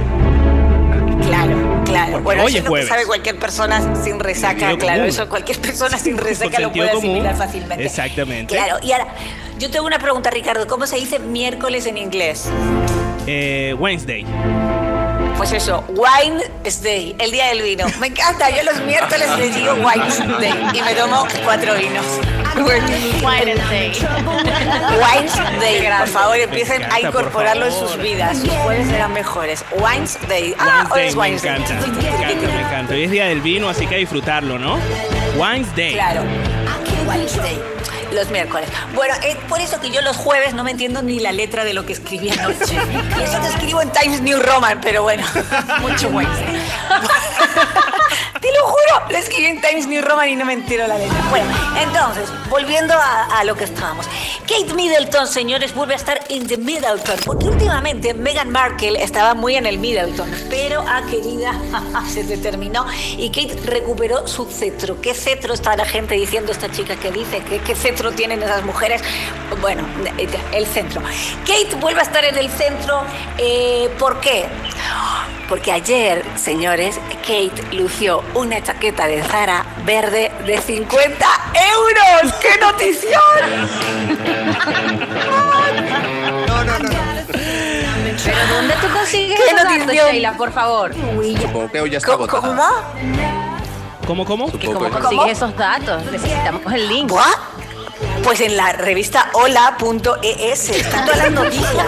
[1.26, 2.20] Claro, claro.
[2.22, 2.88] Bueno, hoy eso es es lo que jueves.
[2.88, 4.78] sabe cualquier persona sin resaca, claro.
[4.78, 5.04] común.
[5.04, 7.10] Eso cualquier persona sin resaca lo puede común.
[7.10, 7.84] asimilar fácilmente.
[7.84, 8.54] Exactamente.
[8.54, 9.08] Claro, y ahora,
[9.58, 10.66] yo tengo una pregunta, Ricardo.
[10.66, 12.48] ¿Cómo se dice miércoles en inglés?
[13.26, 14.24] Eh, Wednesday.
[15.36, 16.42] Pues eso, Wine
[16.82, 17.86] Day, el día del vino.
[18.00, 22.04] Me encanta, yo los miércoles les digo Wine Day y me tomo cuatro vinos.
[22.56, 23.92] Wednesday.
[24.82, 28.38] Wine Day, por favor, empiecen a encanta, incorporarlo en sus vidas.
[28.38, 29.64] Sus jueves serán mejores.
[29.72, 30.54] Wine Day.
[30.58, 31.50] Ah, hoy es me Wine Day.
[31.54, 31.74] encanta.
[31.74, 32.94] Me encanta, me encanta.
[32.94, 34.78] Hoy es día del vino, así que a disfrutarlo, ¿no?
[35.36, 35.92] Wednesday.
[35.92, 36.22] Claro.
[37.06, 37.75] Wednesday.
[38.12, 38.68] Los miércoles.
[38.94, 41.74] Bueno, es por eso que yo los jueves no me entiendo ni la letra de
[41.74, 42.76] lo que escribí anoche.
[43.18, 45.24] Y eso que escribo en Times New Roman, pero bueno,
[45.80, 46.60] mucho Wednesday.
[48.58, 51.16] Lo juro, lo escribí en Times New Roman y no me entero la letra.
[51.30, 51.46] Bueno,
[51.80, 54.06] entonces, volviendo a, lo que estábamos.
[54.46, 59.56] Kate Middleton, señores, vuelve a estar en The Middleton, porque últimamente Meghan Markle estaba muy
[59.56, 61.52] en el Middleton, pero a querida
[62.12, 65.00] se determinó y Kate recuperó su cetro.
[65.00, 67.42] ¿Qué cetro está la gente diciendo esta chica que dice?
[67.48, 69.02] ¿Qué, qué cetro tienen esas mujeres?
[69.60, 69.82] Bueno,
[70.52, 71.02] el centro.
[71.40, 73.02] Kate vuelve a estar en el centro.
[73.38, 74.46] eh, ¿Por qué?
[75.48, 82.34] Porque ayer, señores, Kate lució una chaqueta de Zara verde de 50 euros.
[82.40, 83.20] ¡Qué notición!
[86.48, 86.88] No, no, no.
[88.24, 90.06] Pero ¿dónde tú consigues ¿Qué esos datos, notición?
[90.10, 90.94] Sheila, por favor?
[90.94, 92.26] Supongo que hoy ya está ¿Cómo?
[92.26, 92.62] ¿Cómo?
[94.06, 94.50] ¿Cómo, cómo?
[94.60, 96.04] ¿Y cómo consigues esos datos?
[96.06, 97.12] Necesitamos el link.
[97.12, 97.24] ¿What?
[98.26, 101.86] Pues en la revista hola.es están todas las noticias.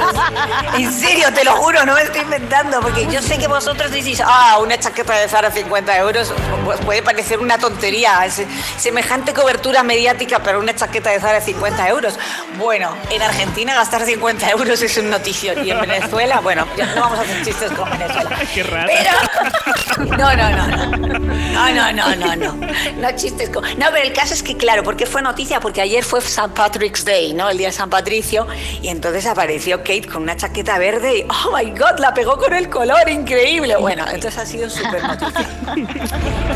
[0.78, 4.22] En serio, te lo juro, no me estoy inventando, porque yo sé que vosotros decís,
[4.24, 6.32] ah, una chaqueta de Zara 50 euros,
[6.64, 8.40] pues puede parecer una tontería, es
[8.76, 12.16] semejante cobertura mediática para una chaqueta de Zara 50 euros.
[12.56, 17.00] Bueno, en Argentina gastar 50 euros es un notición, y en Venezuela, bueno, ya no
[17.00, 18.38] vamos a hacer chistes con Venezuela.
[18.54, 18.92] Qué raro.
[18.96, 21.18] Pero, no, no, no, no.
[21.58, 22.68] No, no, no, no, no.
[22.98, 23.64] No chistes con.
[23.76, 25.58] No, pero el caso es que, claro, ¿por qué fue noticia?
[25.58, 26.48] Porque ayer fue St.
[26.54, 27.48] Patrick's Day, ¿no?
[27.50, 28.46] El día de San Patricio.
[28.82, 32.52] Y entonces apareció Kate con una chaqueta verde y, oh my god, la pegó con
[32.54, 33.76] el color, increíble.
[33.76, 35.48] Bueno, entonces ha sido súper noticia.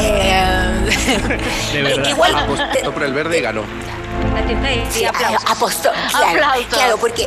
[0.00, 0.70] Eh,
[1.72, 2.08] De verdad.
[2.08, 2.34] Igual.
[2.36, 3.62] Apostó por el verde y ganó.
[4.34, 5.50] La tienda de Sí, aplausos.
[5.50, 5.90] apostó.
[6.10, 6.66] Claro, Aplausos.
[6.66, 7.24] claro, porque,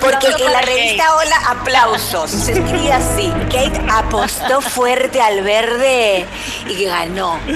[0.00, 2.30] porque Aplausos en la revista Hola, aplausos.
[2.30, 3.32] Se escribía así.
[3.50, 6.24] Kate apostó fuerte al verde
[6.68, 7.38] y ganó.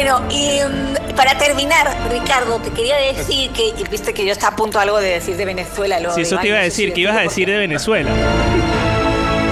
[0.00, 4.52] Bueno, y mm, para terminar, Ricardo, te quería decir que, y viste que yo estaba
[4.52, 5.98] a punto algo de decir de Venezuela.
[5.98, 8.08] Lo de eso te iba a decir, sí, ¿qué ibas a decir de Venezuela?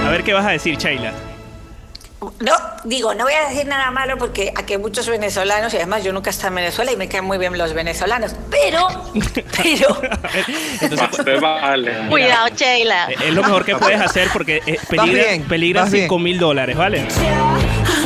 [0.05, 1.11] A ver qué vas a decir, Chaila.
[2.39, 2.53] No,
[2.85, 6.13] digo, no voy a decir nada malo porque aquí hay muchos venezolanos y además yo
[6.13, 8.33] nunca he estado en Venezuela y me caen muy bien los venezolanos.
[8.49, 8.87] Pero,
[9.61, 10.01] pero,
[10.79, 12.07] Entonces, vale.
[12.09, 13.09] Cuidado, Sheila.
[13.09, 16.05] es lo mejor que puedes hacer porque eh, peligra, bien, peligra vas bien.
[16.05, 17.05] 5 mil dólares, ¿vale?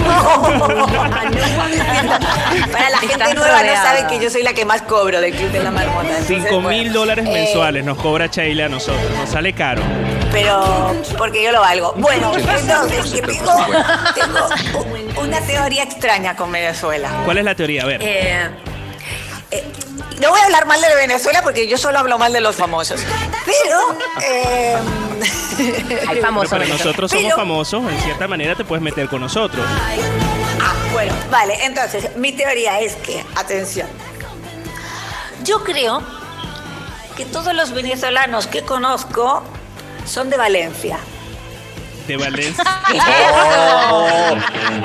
[2.72, 5.52] para la gente nueva no sabe que yo soy la que más cobro del Club
[5.52, 6.10] de la Marmota.
[6.10, 9.10] entonces, 5 mil bueno, dólares eh, mensuales nos cobra Chaila a nosotros.
[9.18, 9.82] Nos sale caro.
[10.32, 11.94] Pero porque yo lo valgo.
[11.98, 14.14] Bueno, entonces, que tengo, 150.
[14.16, 14.50] tengo
[15.22, 17.10] una teoría extraña con Venezuela.
[17.26, 17.84] ¿Cuál es la teoría?
[17.84, 18.02] A ver.
[18.02, 18.50] Eh,
[19.52, 19.64] eh,
[20.22, 23.02] no voy a hablar mal de Venezuela porque yo solo hablo mal de los famosos.
[23.46, 23.98] Pero.
[24.24, 26.50] eh, Hay Pero famosos.
[26.50, 26.86] para venezolanos.
[26.86, 29.66] nosotros somos Pero- famosos, en cierta manera te puedes meter con nosotros.
[30.62, 33.88] Ah, bueno, vale, entonces mi teoría es que, atención,
[35.44, 36.02] yo creo
[37.18, 39.44] que todos los venezolanos que conozco
[40.06, 40.98] son de Valencia.
[42.12, 42.64] De Valencia.
[43.90, 44.36] Oh,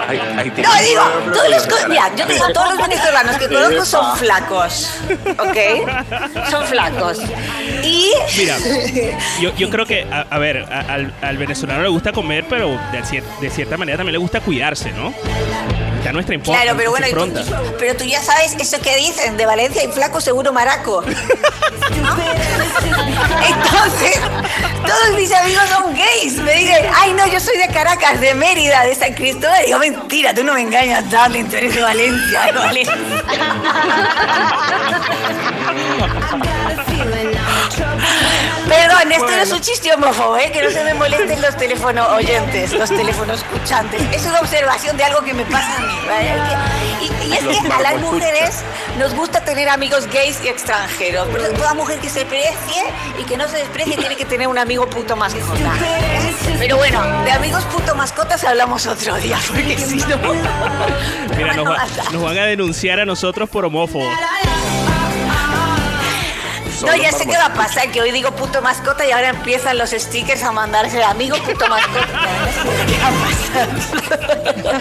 [0.08, 3.84] ahí- ahí tiene No, digo, todos los, mira, yo digo, todos los venezolanos que conozco
[3.84, 4.90] son flacos,
[5.38, 5.56] ¿ok?
[6.50, 7.18] Son flacos.
[7.82, 8.12] Y...
[8.38, 8.56] Mira,
[9.40, 12.68] yo, yo creo que, a, a ver, a- al, al venezolano le gusta comer, pero
[12.92, 15.12] de, cier- de cierta manera también le gusta cuidarse, ¿no?
[15.98, 16.38] Está nuestra.
[16.38, 17.42] Claro, pero bueno, tú-
[17.80, 21.02] pero tú ya sabes eso que dicen, de Valencia y flaco seguro maraco.
[23.46, 24.20] Entonces,
[24.86, 26.34] todos mis amigos son gays.
[26.34, 29.62] Me dicen, ay no, yo soy de Caracas, de Mérida, de San Cristóbal.
[29.62, 32.96] Y digo, mentira, tú no me engañas, darling, tú eres de Valencia, de Valencia.
[37.76, 40.50] Perdón, esto no es un chiste homófobo, ¿eh?
[40.52, 44.02] que no se me molesten los teléfonos oyentes, los teléfonos escuchantes.
[44.12, 45.94] Es una observación de algo que me pasa a mí.
[46.06, 46.34] ¿vale?
[47.00, 48.62] Y, y es Los que a las mujeres
[48.98, 51.28] nos gusta tener amigos gays y extranjeros.
[51.32, 52.82] Pero toda mujer que se precie
[53.20, 55.72] y que no se desprecie tiene que tener un amigo puto mascota.
[56.58, 60.16] Pero bueno, de amigos puto mascotas hablamos otro día, porque si no...
[61.36, 64.08] Mira, nos, no va- nos van a denunciar a nosotros por homófobos.
[66.82, 69.78] No, ya sé qué va a pasar, que hoy digo puto mascota y ahora empiezan
[69.78, 72.06] los stickers a mandarse amigo puto mascota.
[72.86, 74.76] Qué va a pasar.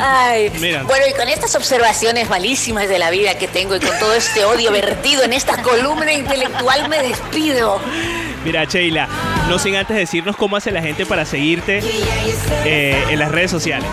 [0.00, 0.82] Ay, Mira.
[0.82, 4.44] bueno, y con estas observaciones malísimas de la vida que tengo y con todo este
[4.44, 7.80] odio vertido en esta columna intelectual me despido.
[8.44, 9.08] Mira, Sheila,
[9.48, 11.80] no sin antes decirnos cómo hace la gente para seguirte
[12.64, 13.88] eh, en las redes sociales.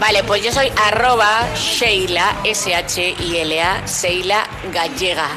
[0.00, 5.28] Vale, pues yo soy arroba Sheila, S-H-I-L-A, Sheila Gallega.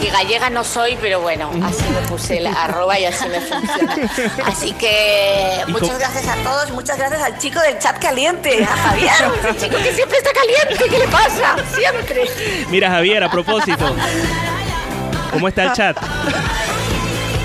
[0.00, 3.94] Que gallega no soy, pero bueno, así me puse la arroba y así me funciona.
[4.46, 8.66] Así que ¿Y muchas gracias a todos, muchas gracias al chico del chat caliente, a
[8.68, 9.12] Javier,
[9.50, 11.56] el chico que siempre está caliente, ¿qué le pasa?
[11.74, 12.24] Siempre.
[12.70, 13.94] Mira, Javier, a propósito,
[15.30, 15.96] ¿Cómo está el chat?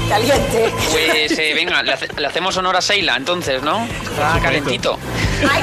[0.08, 0.74] Caliente.
[0.92, 3.86] Pues eh, venga, le, hace- le hacemos honor a Seila entonces, ¿no?
[4.04, 4.98] Está calentito.
[5.50, 5.62] Ay.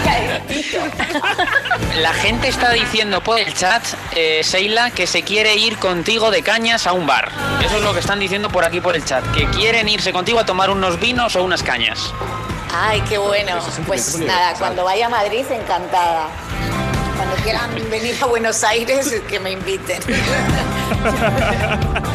[2.01, 3.83] La gente está diciendo por el chat,
[4.14, 7.31] eh, Seila, que se quiere ir contigo de cañas a un bar.
[7.64, 10.39] Eso es lo que están diciendo por aquí por el chat, que quieren irse contigo
[10.39, 12.12] a tomar unos vinos o unas cañas.
[12.74, 13.59] Ay, qué bueno.
[13.87, 16.29] Pues nada, cuando vaya a Madrid, encantada.
[17.19, 20.01] Cuando quieran venir a Buenos Aires, que me inviten.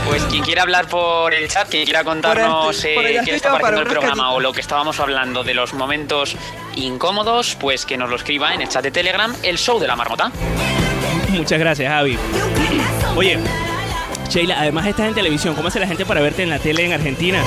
[0.07, 3.35] Pues quien quiera hablar por el chat, quien quiera contarnos Por allá- por eh, qué
[3.35, 6.35] está pareciendo el programa o lo que estábamos hablando de los momentos
[6.75, 9.95] incómodos, pues que nos lo escriba en el chat de Telegram, el show de la
[9.95, 10.31] marmota.
[11.29, 12.17] Muchas gracias, Javi.
[13.15, 13.39] Oye,
[14.29, 15.55] Sheila, además estás en televisión.
[15.55, 17.41] ¿Cómo hace la gente para verte en la tele en Argentina?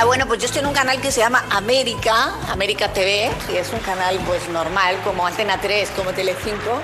[0.00, 3.56] Ah, bueno, pues yo estoy en un canal que se llama América, América TV, y
[3.58, 6.80] es un canal pues normal, como Antena 3, como Telecinco.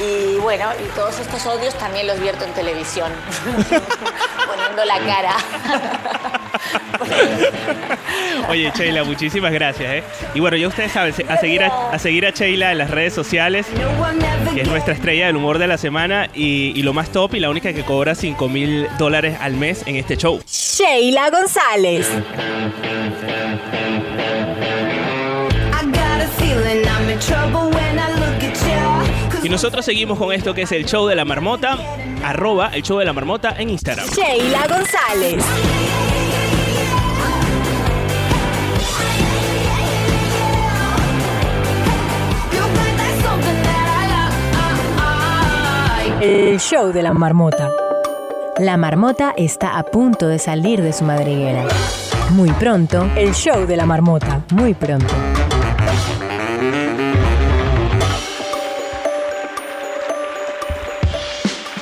[0.00, 3.12] Y bueno, y todos estos odios también los vierto en televisión,
[4.46, 5.36] poniendo la cara.
[8.48, 9.92] Oye, Sheila, muchísimas gracias.
[9.94, 10.02] ¿eh?
[10.34, 13.14] Y bueno, ya ustedes saben, a seguir a, a seguir a Sheila en las redes
[13.14, 13.66] sociales,
[14.54, 17.40] que es nuestra estrella del humor de la semana y, y lo más top y
[17.40, 20.40] la única que cobra 5 mil dólares al mes en este show.
[20.46, 22.08] Sheila González.
[29.42, 31.78] Y nosotros seguimos con esto que es el show de la marmota,
[32.24, 34.06] arroba el show de la marmota en Instagram.
[34.08, 35.44] Sheila González.
[46.24, 47.70] El show de la marmota.
[48.58, 51.66] La marmota está a punto de salir de su madriguera.
[52.30, 54.42] Muy pronto, el show de la marmota.
[54.50, 55.12] Muy pronto.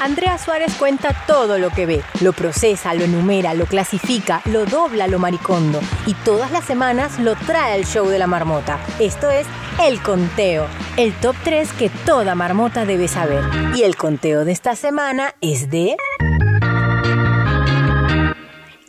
[0.03, 5.07] Andrea Suárez cuenta todo lo que ve, lo procesa, lo enumera, lo clasifica, lo dobla,
[5.07, 8.81] lo maricondo y todas las semanas lo trae al show de la marmota.
[8.99, 9.47] Esto es
[9.81, 13.45] El Conteo, el top 3 que toda marmota debe saber.
[13.77, 15.97] Y el conteo de esta semana es de...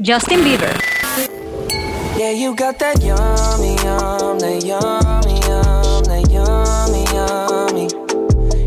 [0.03, 0.75] Justin Bieber.
[2.17, 5.39] Yeah, you got yummy, yummy, yummy,
[6.31, 7.87] yummy.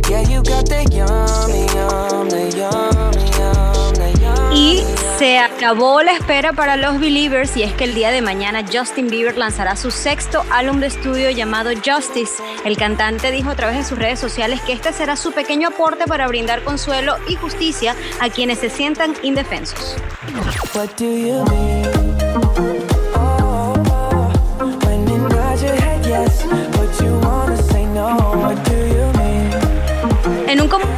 [0.09, 1.66] Yeah, you got yummy,
[5.19, 9.09] se acabó la espera para los Believers y es que el día de mañana Justin
[9.09, 12.43] Bieber lanzará su sexto álbum de estudio llamado Justice.
[12.67, 16.05] El cantante dijo a través de sus redes sociales que este será su pequeño aporte
[16.07, 19.97] para brindar consuelo y justicia a quienes se sientan indefensos.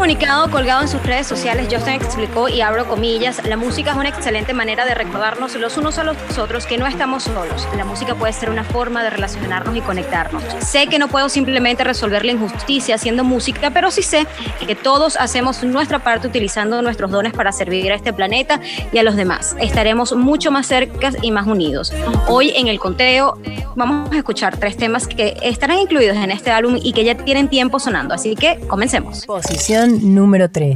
[0.08, 4.08] Comunicado colgado en sus redes sociales, Justin explicó, y abro comillas, la música es una
[4.08, 7.68] excelente manera de recordarnos los unos a los otros que no estamos solos.
[7.76, 10.42] La música puede ser una forma de relacionarnos y conectarnos.
[10.60, 14.26] Sé que no puedo simplemente resolver la injusticia haciendo música, pero sí sé
[14.66, 19.02] que todos hacemos nuestra parte utilizando nuestros dones para servir a este planeta y a
[19.02, 19.56] los demás.
[19.60, 21.92] Estaremos mucho más cerca y más unidos.
[22.28, 23.36] Hoy en el conteo
[23.76, 27.48] vamos a escuchar tres temas que estarán incluidos en este álbum y que ya tienen
[27.48, 29.26] tiempo sonando, así que comencemos.
[29.26, 30.74] Posición número 3.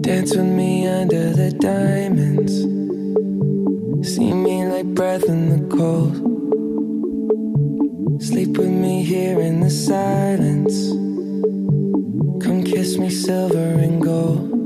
[0.00, 2.52] Dance with me under the diamonds.
[4.08, 6.16] See me like breath in the cold.
[8.22, 10.90] Sleep with me here in the silence.
[12.42, 14.57] Come kiss me silver and gold.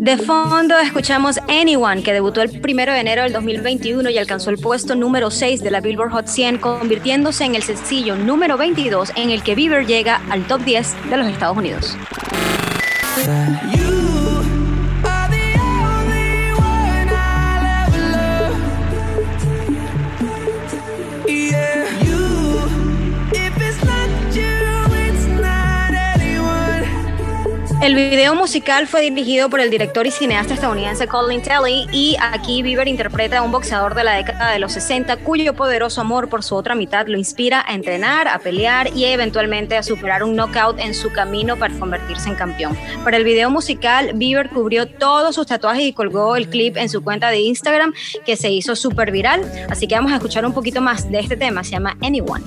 [0.00, 4.56] De fondo escuchamos Anyone, que debutó el 1 de enero del 2021 y alcanzó el
[4.56, 9.28] puesto número 6 de la Billboard Hot 100, convirtiéndose en el sencillo número 22 en
[9.28, 11.98] el que Bieber llega al top 10 de los Estados Unidos.
[27.82, 32.62] El video musical fue dirigido por el director y cineasta estadounidense Colin Telley y aquí
[32.62, 36.44] Bieber interpreta a un boxeador de la década de los 60 cuyo poderoso amor por
[36.44, 40.78] su otra mitad lo inspira a entrenar, a pelear y eventualmente a superar un knockout
[40.78, 42.76] en su camino para convertirse en campeón.
[43.02, 47.02] Para el video musical, Bieber cubrió todos sus tatuajes y colgó el clip en su
[47.02, 47.94] cuenta de Instagram
[48.26, 51.38] que se hizo súper viral, así que vamos a escuchar un poquito más de este
[51.38, 52.44] tema, se llama Anyone.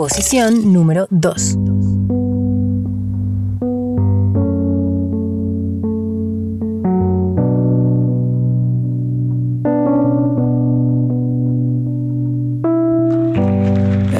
[0.00, 1.58] Posición número 2.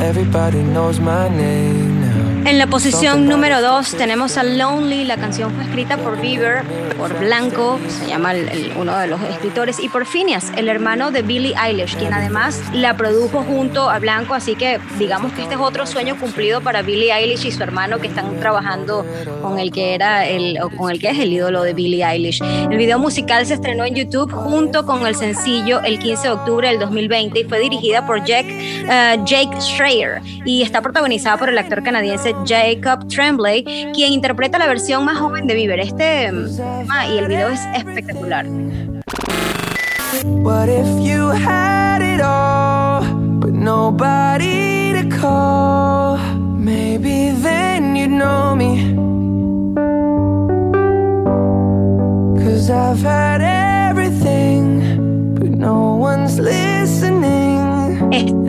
[0.05, 1.80] Everybody knows my name.
[2.51, 6.64] En la posición número 2 tenemos a Lonely, la canción fue escrita por Bieber,
[6.98, 11.12] por Blanco, se llama el- el- uno de los escritores, y por Phineas, el hermano
[11.12, 15.55] de Billie Eilish, quien además la produjo junto a Blanco, así que digamos que este
[15.55, 19.07] es otro sueño cumplido para Billie Eilish y su hermano que están trabajando
[19.40, 22.42] con el que era el, o con el que es el ídolo de Billie Eilish.
[22.68, 26.66] El video musical se estrenó en YouTube junto con el sencillo el 15 de octubre
[26.68, 31.57] del 2020 y fue dirigida por Jack, eh, Jake Schreier y está protagonizada por el
[31.57, 33.64] actor canadiense Jacob Tremblay,
[33.95, 35.80] quien interpreta la versión más joven de Bieber.
[35.80, 38.47] Este mm, tema y el video es espectacular.
[40.24, 43.03] What if you had it all,
[43.41, 46.18] but nobody to call?
[46.59, 48.95] Maybe then you'd know me.
[52.43, 53.70] Cause I've had everything,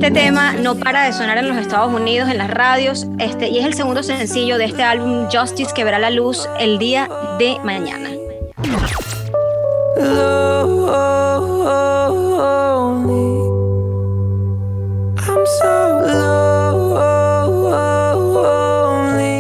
[0.02, 3.60] Este tema no para de sonar en los Estados Unidos, en las radios, este, y
[3.60, 7.60] es el segundo sencillo de este álbum Justice que verá la luz el día de
[7.64, 8.10] mañana.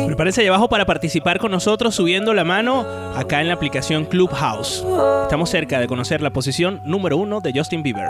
[0.05, 2.85] Prepárense ahí abajo para participar con nosotros subiendo la mano
[3.15, 4.85] acá en la aplicación Clubhouse.
[5.23, 8.09] Estamos cerca de conocer la posición número uno de Justin Bieber.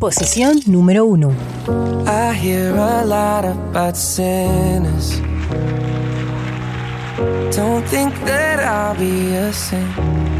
[0.00, 1.30] Posición número 1.
[2.06, 5.20] I hear a lot about sinners.
[7.54, 10.39] Don't think that I'll be a saint.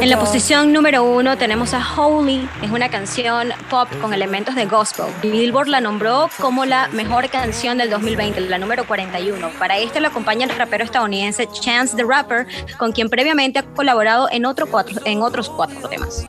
[0.00, 4.66] En la posición número uno tenemos a Holy, es una canción pop con elementos de
[4.66, 5.06] gospel.
[5.22, 9.50] Billboard la nombró como la mejor canción del 2020, la número 41.
[9.58, 12.46] Para este lo acompaña el rapero estadounidense Chance the Rapper,
[12.78, 16.26] con quien previamente ha colaborado en, cuatro, en otros cuatro temas.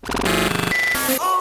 [1.20, 1.34] Oh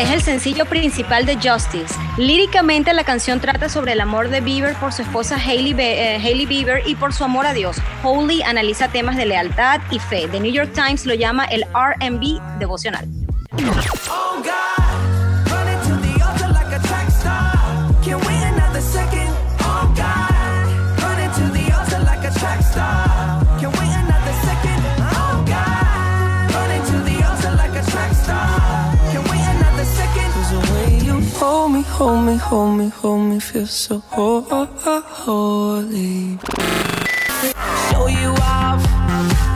[0.00, 1.94] es el sencillo principal de Justice.
[2.16, 6.82] Líricamente la canción trata sobre el amor de Bieber por su esposa eh, Hailey Bieber
[6.86, 7.76] y por su amor a Dios.
[8.02, 10.26] Holy analiza temas de lealtad y fe.
[10.28, 13.06] The New York Times lo llama el R&B devocional.
[14.08, 14.42] Oh
[32.00, 36.38] hold me, hold me, hold me, feel so ho- ho- ho- holy.
[37.90, 39.49] Show you off.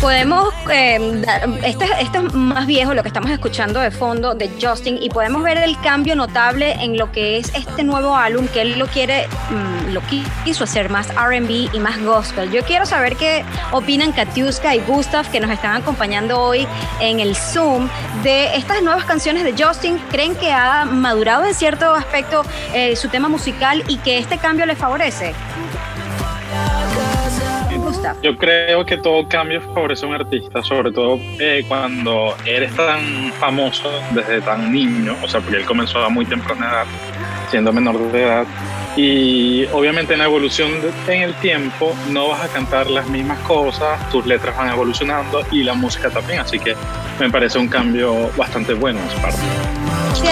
[0.00, 4.50] Podemos, eh, dar- este, este es más viejo lo que estamos escuchando de fondo de
[4.60, 8.62] Justin y podemos ver el cambio notable en lo que es este nuevo álbum que
[8.62, 12.50] él lo quiere, mm, lo qui- quiso hacer más R&B y más gospel.
[12.50, 16.66] Yo quiero saber qué opinan Katiuska y Gustav que nos están acompañando hoy
[17.00, 17.86] en el Zoom
[18.22, 19.98] de estas nuevas canciones de Justin.
[20.10, 22.42] ¿Creen que ha madurado en cierto aspecto
[22.72, 25.34] eh, su tema musical y que este cambio le favorece?
[28.00, 28.16] Gustav.
[28.22, 33.32] Yo creo que todo cambio favorece a un artista, sobre todo eh, cuando eres tan
[33.38, 36.86] famoso desde tan niño, o sea, porque él comenzó a muy temprana edad,
[37.50, 38.46] siendo menor de edad,
[38.96, 40.72] y obviamente en la evolución
[41.06, 45.62] en el tiempo no vas a cantar las mismas cosas, tus letras van evolucionando y
[45.62, 46.74] la música también, así que
[47.18, 49.40] me parece un cambio bastante bueno en su parte.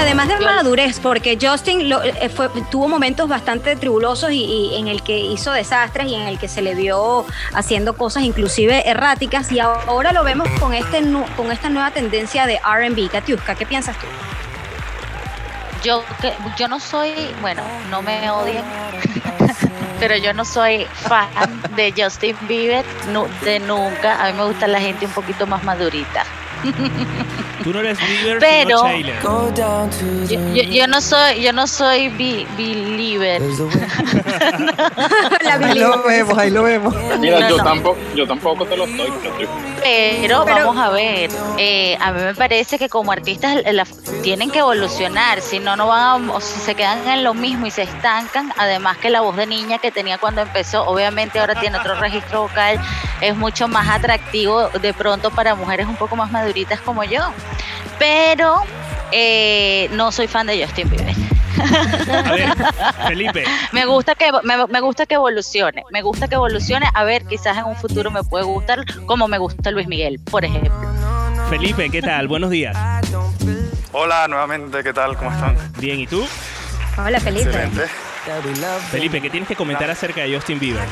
[0.00, 4.88] Además de madurez, porque Justin lo- eh, fue- tuvo momentos bastante tribulosos y, y en
[4.88, 9.50] el que hizo desastres y en el que se le vio haciendo cosas inclusive erráticas
[9.52, 11.02] y ahora lo vemos con este
[11.36, 13.08] con esta nueva tendencia de R&B.
[13.10, 14.06] Katiuska, ¿qué piensas tú?
[15.84, 18.64] Yo, que- yo no soy, bueno, no me odien,
[20.00, 21.28] pero yo no soy fan
[21.76, 22.84] de Justin Bieber
[23.44, 24.22] de nunca.
[24.24, 26.24] A mí me gusta la gente un poquito más madurita.
[27.62, 28.82] Tú no eres Bieber, Pero-
[30.28, 33.42] Yo, yo- yo no soy, yo no soy believer.
[35.68, 36.94] Ahí lo vemos, ahí lo vemos.
[37.18, 37.64] Mira, No, yo, no.
[37.64, 39.12] Tampoco, yo tampoco te lo estoy.
[39.82, 43.86] Pero, Pero- vamos a ver, eh, a mí me parece que como artistas la-
[44.22, 47.66] tienen que evolucionar, si no, no van a, o si se quedan en lo mismo
[47.66, 51.54] y se estancan, además que la voz de niña que tenía cuando empezó, obviamente ahora
[51.54, 52.80] tiene otro registro vocal,
[53.20, 57.20] es mucho más atractivo de pronto para mujeres un poco más maduritas como yo,
[57.98, 58.62] pero
[59.12, 61.14] eh, no soy fan de Justin Bieber.
[62.24, 62.54] A ver,
[63.08, 67.24] Felipe, Me gusta que me, me gusta que evolucione, me gusta que evolucione, a ver,
[67.24, 70.72] quizás en un futuro me puede gustar como me gusta Luis Miguel, por ejemplo.
[71.50, 72.28] Felipe, ¿qué tal?
[72.28, 72.76] Buenos días.
[73.92, 75.16] Hola, nuevamente, ¿qué tal?
[75.16, 75.56] ¿Cómo están?
[75.78, 76.24] Bien, ¿y tú?
[76.98, 77.48] Hola, Felipe.
[77.48, 78.07] Excelente.
[78.90, 80.84] Felipe, ¿qué tienes que comentar acerca de Justin Bieber?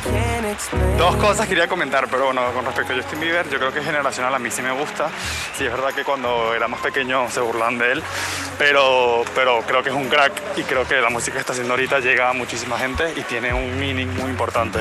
[0.96, 4.34] Dos cosas quería comentar, pero bueno, con respecto a Justin Bieber, yo creo que generacional
[4.34, 5.10] a mí sí me gusta.
[5.56, 8.02] Sí, es verdad que cuando era más pequeño se burlan de él,
[8.58, 11.74] pero, pero creo que es un crack y creo que la música que está haciendo
[11.74, 14.80] ahorita llega a muchísima gente y tiene un meaning muy importante.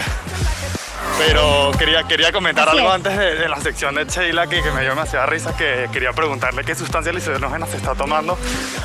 [1.17, 2.95] Pero quería, quería comentar Así algo es.
[2.95, 6.11] antes de, de la sección de Sheila que, que me dio demasiada risa, que quería
[6.11, 8.37] preguntarle qué sustancia alucinógena se está tomando,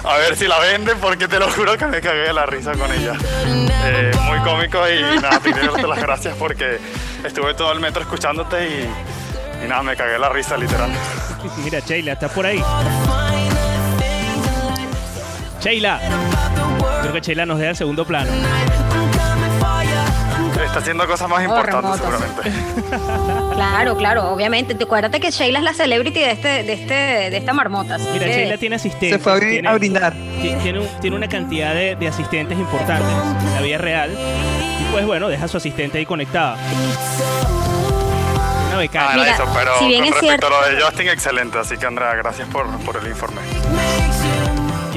[0.04, 2.72] a ver si la vende, porque te lo juro que me cagué de la risa
[2.72, 3.14] con ella.
[3.46, 6.78] Eh, muy cómico y nada, te quiero darte las gracias porque
[7.24, 10.90] estuve todo el metro escuchándote y, y nada, me cagué de la risa literal.
[11.64, 12.62] Mira, Sheila, ¿estás por ahí?
[15.60, 16.00] Sheila.
[17.02, 18.30] Creo que Sheila nos deja el segundo plano.
[20.70, 22.42] Está haciendo cosas más importantes seguramente.
[23.60, 24.74] Claro, claro, obviamente.
[24.74, 27.96] Te acuérdate que Sheila es la celebrity de este, de este, de esta marmota.
[27.96, 29.10] así Mira, que- Sheila tiene asistentes.
[29.10, 30.12] Se fue a bri- tiene- a brindar.
[30.12, 33.06] ti- Tiene, un- tiene una cantidad de, de asistentes importantes
[33.48, 34.10] en la vida real.
[34.80, 36.56] Y pues bueno, deja a su asistente ahí conectada.
[38.68, 39.16] Una becaria.
[39.16, 41.58] Nada, eso, pero si bien con es respecto cierto- a lo de Justin, excelente.
[41.58, 43.40] Así que Andrea, gracias por, por el informe.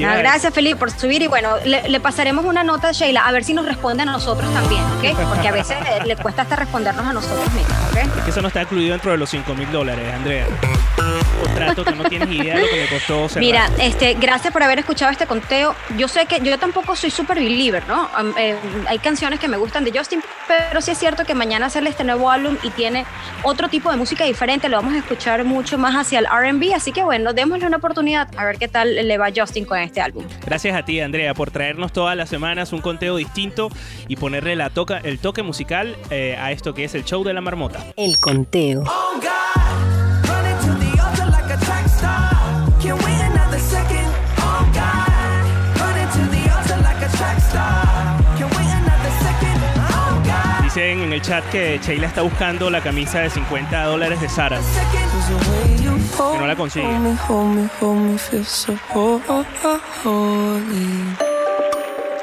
[0.02, 1.22] Ah, gracias, Felipe, por subir.
[1.22, 4.06] Y bueno, le, le pasaremos una nota a Sheila a ver si nos responde a
[4.06, 5.28] nosotros también, ¿ok?
[5.28, 7.96] Porque a veces le cuesta hasta respondernos a nosotros mismos, ¿ok?
[8.18, 10.46] Es que eso no está incluido dentro de los 5 mil dólares, Andrea.
[11.42, 13.40] Contrato que no tienes idea de lo que le costó cerrar.
[13.44, 15.74] Mira, este, gracias por haber escuchado este conteo.
[15.96, 18.08] Yo sé que yo tampoco soy super believer, ¿no?
[18.38, 18.56] Eh,
[18.88, 22.04] hay canciones que me gustan de Justin, pero sí es cierto que mañana sale este
[22.04, 23.04] nuevo álbum y tiene
[23.42, 24.68] otro tipo de música diferente.
[24.68, 28.28] Lo vamos a escuchar mucho más hacia el R&B, así que bueno, démosle una oportunidad
[28.36, 30.24] a ver qué tal le va a Justin con este álbum.
[30.44, 33.70] Gracias a ti, Andrea, por traernos todas las semanas un conteo distinto
[34.08, 37.34] y ponerle la toca, el toque musical eh, a esto que es el show de
[37.34, 37.84] la marmota.
[37.96, 38.84] El conteo.
[50.84, 54.58] Dicen en el chat que Sheila está buscando la camisa de 50 dólares de Sara.
[54.58, 56.86] Que no la consigue.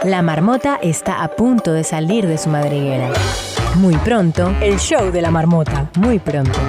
[0.03, 3.09] La marmota está a punto de salir de su madriguera.
[3.77, 5.89] Muy pronto, el show de la marmota.
[5.97, 6.59] Muy pronto.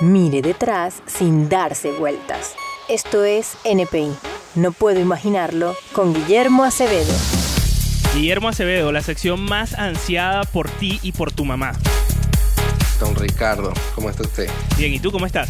[0.00, 2.54] Mire detrás sin darse vueltas.
[2.88, 4.12] Esto es NPI.
[4.54, 7.12] No puedo imaginarlo con Guillermo Acevedo.
[8.14, 11.72] Guillermo Acevedo, la sección más ansiada por ti y por tu mamá.
[13.00, 14.50] Don Ricardo, ¿cómo está usted?
[14.76, 15.48] Bien, ¿y tú cómo estás?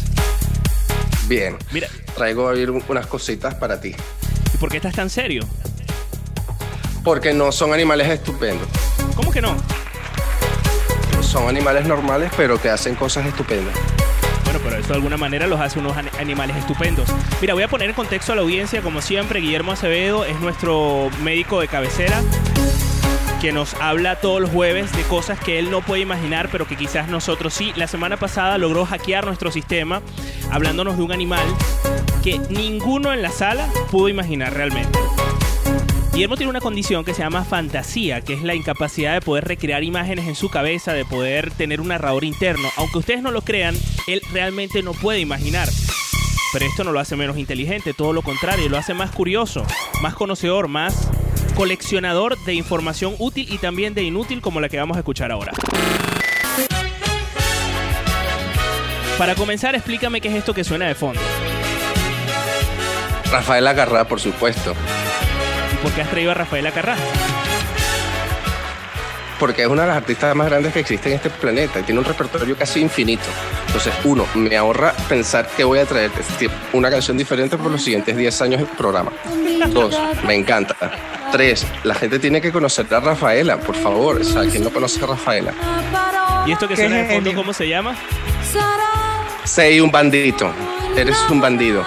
[1.27, 1.57] Bien.
[1.71, 3.93] Mira, Traigo a ir unas cositas para ti.
[4.53, 5.43] ¿y por qué estás tan serio?
[7.03, 8.67] Porque no son animales estupendos.
[9.15, 9.57] ¿Cómo que no?
[11.21, 13.75] Son animales normales, pero que hacen cosas estupendas.
[14.87, 17.07] De alguna manera los hace unos an- animales estupendos.
[17.41, 21.09] Mira, voy a poner en contexto a la audiencia, como siempre, Guillermo Acevedo es nuestro
[21.23, 22.21] médico de cabecera
[23.41, 26.77] que nos habla todos los jueves de cosas que él no puede imaginar, pero que
[26.77, 27.73] quizás nosotros sí.
[27.75, 30.01] La semana pasada logró hackear nuestro sistema
[30.51, 31.43] hablándonos de un animal
[32.23, 34.97] que ninguno en la sala pudo imaginar realmente.
[36.13, 39.83] Guillermo tiene una condición que se llama fantasía, que es la incapacidad de poder recrear
[39.83, 42.69] imágenes en su cabeza, de poder tener un narrador interno.
[42.77, 45.67] Aunque ustedes no lo crean, él realmente no puede imaginar.
[46.53, 49.65] Pero esto no lo hace menos inteligente, todo lo contrario, lo hace más curioso,
[50.03, 51.09] más conocedor, más
[51.55, 55.51] coleccionador de información útil y también de inútil como la que vamos a escuchar ahora.
[59.17, 61.19] Para comenzar, explícame qué es esto que suena de fondo.
[63.31, 64.75] Rafael Agarrá, por supuesto.
[65.83, 66.95] ¿Y por qué has traído a Rafael Acarrá?
[69.37, 71.99] Porque es una de las artistas más grandes que existe en este planeta y tiene
[71.99, 73.25] un repertorio casi infinito.
[73.67, 77.69] Entonces, uno, me ahorra pensar que voy a traer es decir, una canción diferente por
[77.69, 79.11] los siguientes 10 años del programa.
[79.73, 79.93] Dos,
[80.25, 80.75] me encanta.
[81.33, 84.21] Tres, la gente tiene que conocer a Rafaela, por favor.
[84.21, 85.53] O sea, ¿quién no conoce a Rafaela?
[86.45, 87.93] ¿Y esto que suena de fondo cómo se llama?
[89.43, 90.49] Sei un bandito.
[90.95, 91.83] Eres un bandido.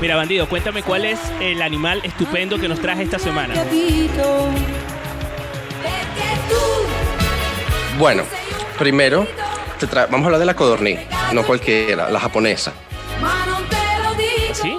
[0.00, 3.54] Mira, bandido, cuéntame cuál es el animal estupendo que nos traje esta semana.
[7.98, 8.22] Bueno,
[8.78, 9.26] primero,
[9.80, 11.00] te vamos a hablar de la codorniz,
[11.32, 12.72] no cualquiera, la japonesa.
[14.52, 14.78] ¿Sí?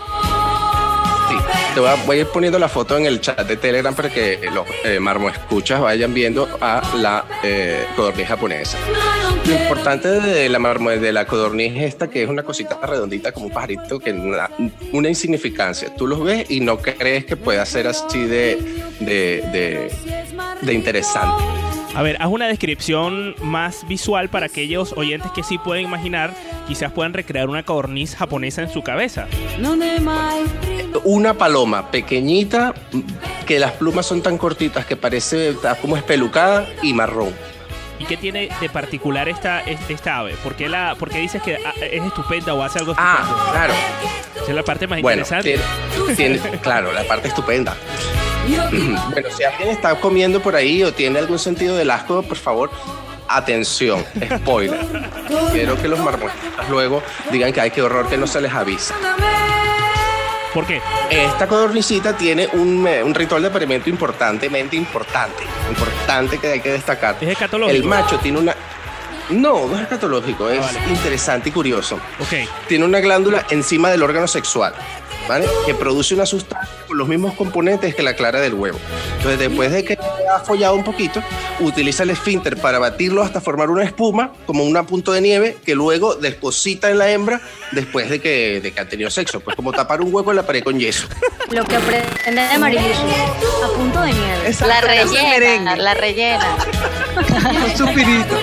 [1.80, 5.00] Voy a, ir poniendo la foto en el chat de Telegram para que los eh,
[5.00, 8.78] marmo escuchas vayan viendo a la eh, codorniz japonesa.
[9.46, 13.32] Lo importante de la marmo de la codorniz es esta que es una cosita redondita
[13.32, 14.50] como un pajarito que una,
[14.92, 15.96] una insignificancia.
[15.96, 18.58] Tú los ves y no crees que pueda ser así de,
[19.00, 21.69] de interesante.
[21.96, 26.34] A ver, haz una descripción más visual para aquellos oyentes que sí pueden imaginar,
[26.68, 29.28] quizás puedan recrear una codorniz japonesa en su cabeza.
[31.04, 32.74] Una paloma pequeñita,
[33.46, 37.34] que las plumas son tan cortitas que parece como espelucada y marrón.
[38.00, 40.36] ¿Y qué tiene de particular esta, esta ave?
[40.44, 43.20] ¿Por qué, la, por qué dices que ah, es estupenda o hace algo estupendo?
[43.22, 43.74] Ah, claro.
[44.36, 45.60] Esa es la parte más Bueno, interesante.
[46.16, 47.76] tiene, tiene- claro, la parte estupenda.
[49.12, 52.72] Bueno, si alguien está comiendo por ahí o tiene algún sentido del asco, por favor,
[53.28, 54.04] atención,
[54.38, 54.80] spoiler.
[55.52, 58.96] Quiero que los marmotistas luego digan que hay que horror que no se les avisa.
[60.54, 60.82] ¿Por qué?
[61.10, 66.72] Esta codornicita tiene un, eh, un ritual de apareamiento importantemente importante, importante que hay que
[66.72, 67.18] destacar.
[67.22, 67.76] ¿Es escatológico?
[67.76, 68.56] El macho tiene una...
[69.30, 70.80] No, no es escatológico, es vale.
[70.90, 72.00] interesante y curioso.
[72.20, 72.50] Ok.
[72.68, 74.74] Tiene una glándula encima del órgano sexual,
[75.30, 75.48] ¿vale?
[75.68, 78.80] Que produce una sustancia con los mismos componentes que la clara del huevo.
[79.18, 79.98] Entonces, después de que
[80.34, 81.22] ha follado un poquito,
[81.60, 85.76] utiliza el esfínter para batirlo hasta formar una espuma, como un punto de nieve, que
[85.76, 89.40] luego deposita en la hembra después de que, de que ha tenido sexo.
[89.40, 91.08] Pues como tapar un hueco en la pared con yeso.
[91.52, 93.06] Lo que aprende de Mariluso.
[93.64, 94.48] A punto de nieve.
[94.48, 96.58] Exacto, La rellena, la rellena.
[97.66, 98.36] Un suspirito.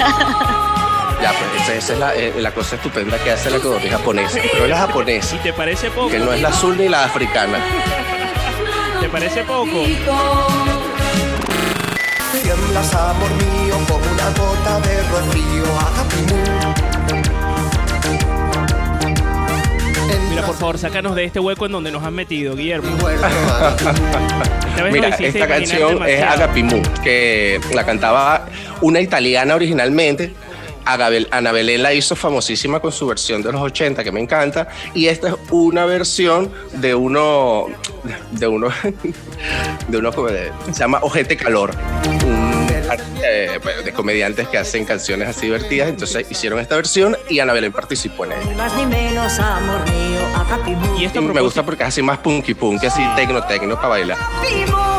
[1.22, 4.38] Ya, pues esa, esa es la, eh, la cosa estupenda que hace la codorniz japonesa.
[4.52, 6.08] Pero es la japonesa, ¿Y te parece poco?
[6.08, 7.58] que no es la azul ni la africana.
[9.00, 9.84] ¿Te parece poco?
[12.42, 15.64] Tiemblas, amor mío, como una gota de rocío.
[20.30, 22.96] Mira, por favor, sácanos de este hueco en donde nos has metido, Guillermo.
[24.92, 26.22] Mira, esta canción es.
[26.22, 28.46] Agapimu, que la cantaba
[28.80, 30.32] una italiana originalmente.
[30.84, 34.68] Agabel- Ana Belén la hizo famosísima con su versión de los 80, que me encanta.
[34.94, 37.66] Y esta es una versión de uno,
[38.32, 38.68] de uno,
[39.88, 41.72] de uno como de- se llama Ojete Calor.
[42.24, 42.60] Un
[43.22, 45.88] eh, bueno, de comediantes que hacen canciones así divertidas.
[45.88, 48.42] Entonces hicieron esta versión y Ana Belén participó en ella.
[48.48, 50.20] Ni más ni menos, amor mío.
[50.98, 53.88] Y esto a Me gusta porque es así más punky punky, así tecno tecno para
[53.88, 54.18] bailar.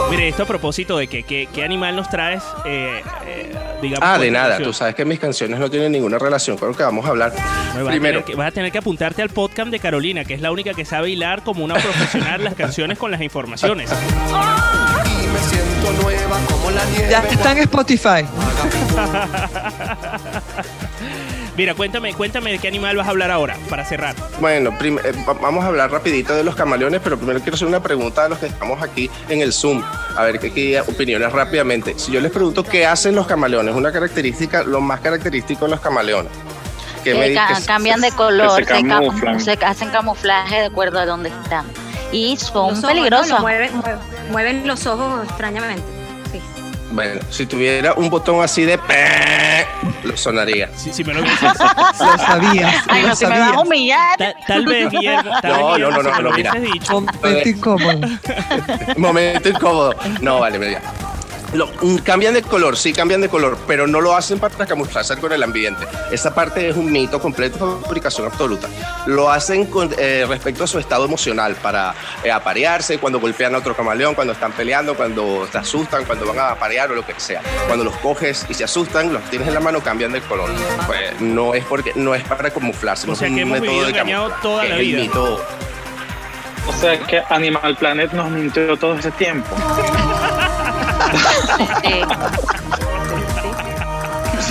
[0.10, 3.52] mire, esto a propósito de que, que- qué animal nos traes, eh, eh,
[3.82, 4.08] digamos.
[4.08, 4.60] Ah, de nada.
[4.60, 7.34] Tú sabes que mis canciones no tienen ninguna relación con lo que vamos a hablar.
[7.34, 10.52] Vas, Primero, que, vas a tener que apuntarte al podcast de Carolina, que es la
[10.52, 13.90] única que sabe hilar como una profesional las canciones con las informaciones.
[13.92, 17.10] Y me siento nueva como la nieve.
[17.10, 18.26] Ya está en Spotify.
[21.62, 24.16] Mira, cuéntame, cuéntame de qué animal vas a hablar ahora, para cerrar.
[24.40, 27.84] bueno, eh, va- vamos a hablar rapidito de los camaleones, pero primero quiero hacer una
[27.84, 29.84] pregunta a los que estamos aquí en el Zoom.
[30.18, 31.94] A ver qué qué opiniones rápidamente.
[32.00, 35.82] Si yo les pregunto qué hacen los camaleones, una característica, lo más característico de los
[35.82, 36.32] camaleones.
[37.04, 39.40] ¿Qué me Eh, ca- cambian de color, se se, cam- camuflan.
[39.40, 41.68] se hacen camuflaje de acuerdo a dónde están.
[42.12, 42.88] Y son Los ojos, ¿no?
[42.88, 43.30] peligrosos.
[43.30, 44.00] Lo mueven, mueven,
[44.32, 45.84] mueven los ojos extrañamente.
[46.92, 48.78] Bueno, si tuviera un botón así de...
[48.78, 49.66] pe-
[50.04, 50.70] lo sonaría.
[50.76, 51.40] Si, si me lo dices.
[52.00, 52.84] Lo sabías.
[52.88, 54.18] Ay, lo no, si me vas a humillar.
[54.18, 55.32] Ta- tal vez, Guillermo.
[55.42, 56.54] Tal No, vez, no, no, no, no, mira.
[56.90, 58.00] Momento incómodo.
[58.98, 59.96] Momento incómodo.
[60.22, 60.82] No, vale, mira.
[61.54, 65.18] Lo- mm, cambian de color, sí, cambian de color, pero no lo hacen para camuflarse
[65.18, 65.86] con el ambiente.
[66.10, 68.70] Esa parte es un mito completo de fabricación absoluta.
[69.06, 71.94] Lo hacen con, eh, respecto a su estado emocional, para
[72.24, 76.40] eh, aparearse, cuando golpean a otro camaleón, cuando están peleando, cuando te asustan, cuando van
[76.40, 77.42] a aparear o lo que sea.
[77.68, 80.50] Cuando los coges y se asustan, los tienes en la mano, cambian de color.
[80.88, 83.86] Pues no es porque no es para camuflarse, O sea es que un hemos método
[83.88, 85.00] de camuflaje, toda es la el vida.
[85.02, 85.46] mito
[86.68, 89.54] O sea que Animal Planet nos mintió todo ese tiempo.
[91.84, 92.91] Sí.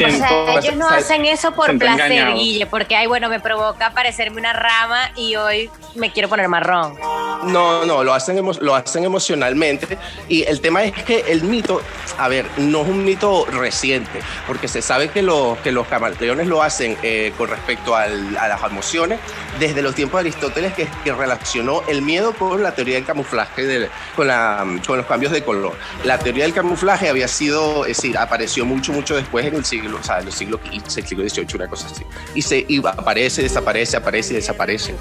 [0.07, 2.35] O sea, ellos no hacen eso por placer, engañado.
[2.37, 6.97] Guille, porque, ay, bueno, me provoca parecerme una rama y hoy me quiero poner marrón.
[7.45, 9.99] No, no, lo hacen, emo- lo hacen emocionalmente.
[10.29, 11.81] Y el tema es que el mito,
[12.19, 16.47] a ver, no es un mito reciente, porque se sabe que, los que los camaleones
[16.47, 19.19] lo hacen eh, con respecto al- a las emociones
[19.59, 23.65] desde los tiempos de Aristóteles, que, que relacionó el miedo con la teoría del camuflaje,
[23.67, 25.75] de- con, la, con los cambios de color.
[26.05, 29.90] La teoría del camuflaje había sido, es decir, apareció mucho, mucho después en el siglo,
[29.99, 32.05] o sea, en el siglo XV, siglo XVIII, una cosa así.
[32.35, 34.95] Y, se, y aparece, desaparece, aparece y desaparece.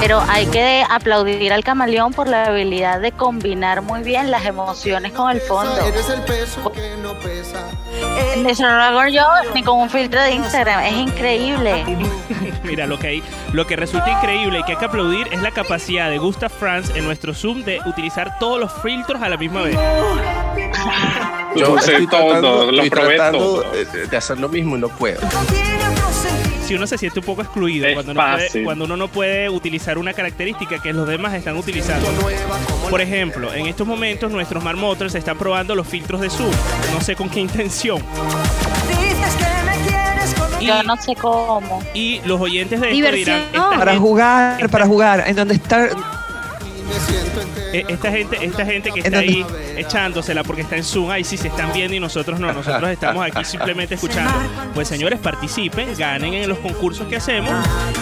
[0.00, 5.12] Pero hay que aplaudir al camaleón por la habilidad de combinar muy bien las emociones
[5.12, 5.76] con el fondo.
[5.86, 7.68] Eres el peso que no pesa.
[8.46, 10.80] Eso no lo hago yo ni con un filtro de Instagram.
[10.84, 11.84] Es increíble.
[12.64, 13.22] Mira, lo que, hay,
[13.52, 16.90] lo que resulta increíble y que hay que aplaudir es la capacidad de Gustav Franz
[16.94, 19.76] en nuestro Zoom de utilizar todos los filtros a la misma vez.
[21.56, 23.62] Lo usé todo, lo estoy probé todo.
[23.70, 25.20] de, de hacer lo mismo y no puedo.
[26.66, 29.50] Si uno se siente un poco excluido Es cuando, uno puede, cuando uno no puede
[29.50, 32.08] utilizar una característica que los demás están utilizando.
[32.88, 36.52] Por ejemplo, en estos momentos nuestros marmoters están probando los filtros de Zoom.
[36.92, 38.02] No sé con qué intención.
[40.60, 41.82] Yo no sé cómo.
[41.92, 45.24] Y los oyentes de esto dirán, Para jugar, para jugar.
[45.26, 45.90] En donde está.
[47.72, 49.44] Eh, esta gente, esta gente que está ahí
[49.76, 53.24] echándosela porque está en Zoom, ahí sí se están viendo y nosotros no, nosotros estamos
[53.26, 54.32] aquí simplemente escuchando.
[54.74, 57.52] Pues señores, participen, ganen en los concursos que hacemos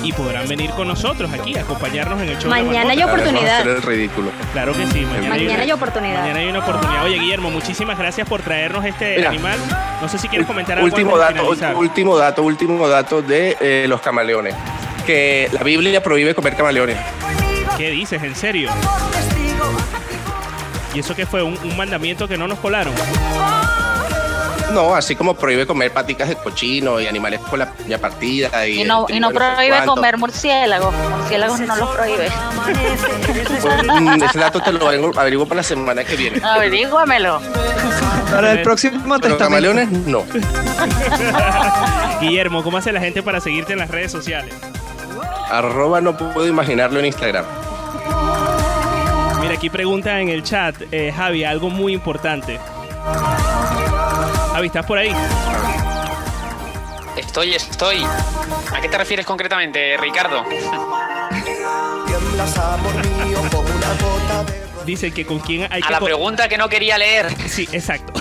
[0.02, 2.50] y podrán venir con nosotros aquí, a acompañarnos en el show.
[2.52, 3.12] de la Mañana hay Marmota.
[3.22, 3.60] oportunidad.
[3.60, 4.30] Hacer el ridículo.
[4.52, 6.20] Claro que sí, mañana, Mañana hay una- oportunidad.
[6.20, 7.04] Mañana hay una oportunidad.
[7.04, 9.30] Oye, Guillermo, muchísimas gracias por traernos este Mira.
[9.30, 9.58] animal.
[10.02, 13.86] No sé si quieres comentar algo Último de dato, último dato, último dato de eh,
[13.88, 14.54] los camaleones.
[15.06, 16.96] Que la Biblia prohíbe comer camaleones.
[17.76, 18.22] ¿Qué dices?
[18.22, 18.70] ¿En serio?
[20.94, 21.42] ¿Y eso qué fue?
[21.42, 22.92] ¿Un, un mandamiento que no nos colaron?
[24.72, 28.66] No, así como prohíbe comer paticas de cochino y animales con la piña partida.
[28.66, 30.94] Y, Y no, y no sé prohíbe comer murciélagos.
[30.94, 32.28] Murciélagos no los prohíbe.
[34.00, 36.40] Mm, Ese dato te lo averiguo- averiguo para la semana que viene.
[36.42, 37.40] Averíguamelo.
[38.30, 39.38] Para el próximo Pero testamento.
[39.44, 40.24] camaleones, no.
[42.20, 44.54] Guillermo, ¿cómo hace la gente para seguirte en las redes sociales?
[45.50, 47.44] Arroba no puedo imaginarlo en Instagram.
[49.40, 52.58] Mira, aquí pregunta en el chat, eh, Javi, algo muy importante.
[54.52, 55.12] Javi, ¿estás por ahí?
[57.16, 58.04] Estoy, estoy.
[58.74, 60.44] ¿A qué te refieres concretamente, Ricardo?
[64.86, 65.92] Dice que con quién hay A que...
[65.92, 67.28] la co- pregunta que no quería leer.
[67.48, 68.20] Sí, exacto.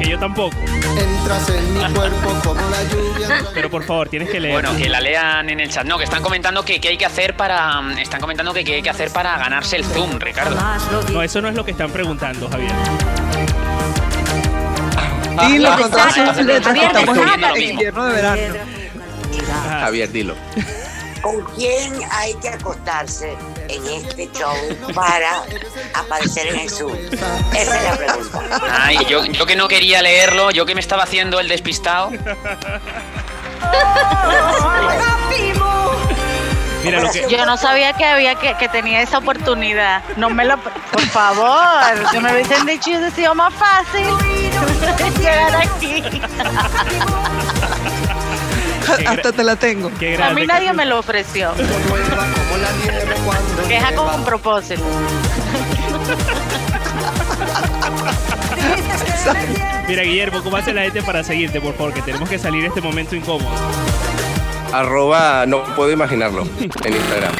[0.00, 0.56] Que yo tampoco.
[0.58, 3.44] Entras en mi cuerpo como la lluvia.
[3.54, 4.54] Pero por favor, tienes que leer.
[4.54, 5.84] Bueno, que la lean en el chat.
[5.86, 7.80] No, que están comentando que qué hay que hacer para.
[8.00, 10.56] Están comentando que qué hay que hacer para ganarse el Zoom, Ricardo.
[11.12, 12.72] No, eso no es lo que están preguntando, Javier.
[15.48, 18.54] Dilo Ah, con todas sus letras que estamos en invierno de verano.
[19.80, 20.34] Javier, dilo.
[21.26, 24.54] ¿Con quién hay que acostarse en este show
[24.94, 25.42] para
[25.92, 26.94] aparecer en el Zoom?
[27.52, 28.42] Esa es la pregunta.
[28.70, 32.10] Ay, yo, yo que no quería leerlo, yo que me estaba haciendo el despistado.
[36.84, 37.26] Mira lo que...
[37.28, 40.04] Yo no sabía que había que, que tenía esa oportunidad.
[40.16, 40.56] No me lo.
[40.58, 44.06] Por favor, si me hubiesen dicho hubiese sido más fácil
[45.20, 46.04] llegar aquí.
[49.06, 49.90] Hasta te la tengo.
[49.98, 51.52] Qué A mí nadie me lo ofreció.
[53.68, 54.82] Queja con propósito.
[59.88, 61.92] Mira, Guillermo, ¿cómo hace la gente para seguirte, por favor?
[61.92, 63.54] Que tenemos que salir de este momento incómodo.
[64.72, 66.46] Arroba no puedo imaginarlo
[66.84, 67.34] en Instagram.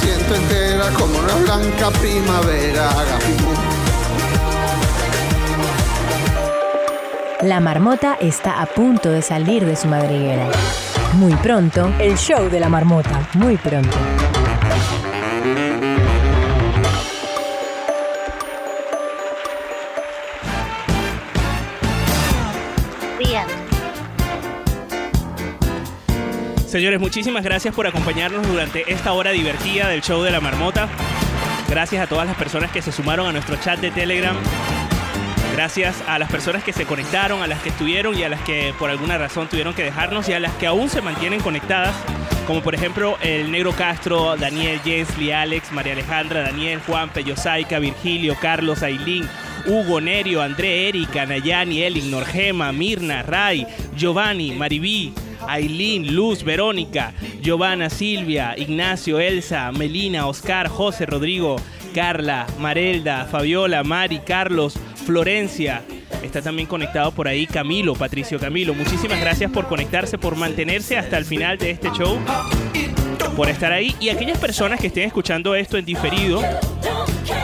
[0.00, 2.90] Siento entera como una blanca primavera.
[7.42, 10.48] La marmota está a punto de salir de su madriguera.
[11.14, 13.28] Muy pronto, el show de la marmota.
[13.34, 13.96] Muy pronto.
[26.74, 30.88] Señores, muchísimas gracias por acompañarnos durante esta hora divertida del show de la marmota.
[31.68, 34.34] Gracias a todas las personas que se sumaron a nuestro chat de Telegram.
[35.52, 38.74] Gracias a las personas que se conectaron, a las que estuvieron y a las que
[38.76, 41.94] por alguna razón tuvieron que dejarnos y a las que aún se mantienen conectadas,
[42.44, 48.36] como por ejemplo el Negro Castro, Daniel, Jensly, Alex, María Alejandra, Daniel, Juan, Peyosaika, Virgilio,
[48.42, 49.28] Carlos, Ailín,
[49.64, 53.64] Hugo, Nerio, André, Erika, Nayani, Elin, Norgema, Mirna, Ray,
[53.96, 55.14] Giovanni, Maribí,
[55.48, 61.56] Ailín, Luz, Verónica, Giovanna, Silvia, Ignacio, Elsa, Melina, Oscar, José, Rodrigo,
[61.94, 65.82] Carla, Marelda, Fabiola, Mari, Carlos, Florencia.
[66.22, 68.74] Está también conectado por ahí Camilo, Patricio Camilo.
[68.74, 72.18] Muchísimas gracias por conectarse, por mantenerse hasta el final de este show,
[73.34, 73.94] por estar ahí.
[74.00, 76.42] Y aquellas personas que estén escuchando esto en diferido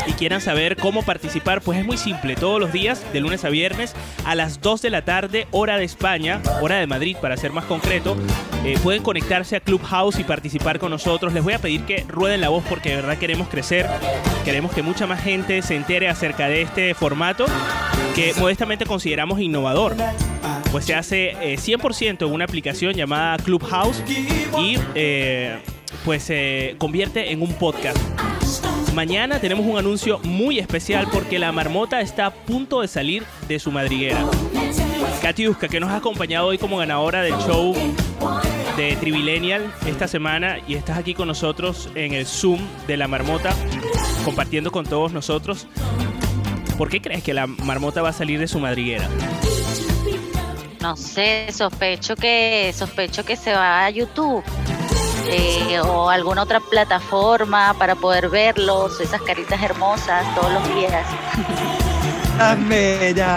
[0.06, 2.36] y quieran saber cómo participar, pues es muy simple.
[2.36, 5.84] Todos los días, de lunes a viernes, a las 2 de la tarde, hora de
[5.84, 8.16] España, hora de Madrid, para ser más concreto,
[8.64, 11.32] eh, pueden conectarse a Clubhouse y participar con nosotros.
[11.32, 13.88] Les voy a pedir que rueden la voz porque de verdad queremos crecer.
[14.44, 17.46] Queremos que mucha más gente se entere acerca de este formato
[18.14, 19.96] que modestamente consideramos innovador.
[20.70, 25.58] Pues se hace eh, 100% en una aplicación llamada Clubhouse y eh,
[26.04, 27.98] pues se convierte en un podcast.
[28.94, 33.58] Mañana tenemos un anuncio muy especial porque la marmota está a punto de salir de
[33.58, 34.24] su madriguera.
[35.22, 37.74] Katiuska, que nos ha acompañado hoy como ganadora del show
[38.76, 43.54] de Trivilenial esta semana y estás aquí con nosotros en el Zoom de la marmota,
[44.24, 45.66] compartiendo con todos nosotros.
[46.76, 49.08] ¿Por qué crees que la marmota va a salir de su madriguera?
[50.80, 54.42] No sé, sospecho que sospecho que se va a YouTube
[55.26, 61.06] eh, o alguna otra plataforma para poder verlos, esas caritas hermosas todos los días.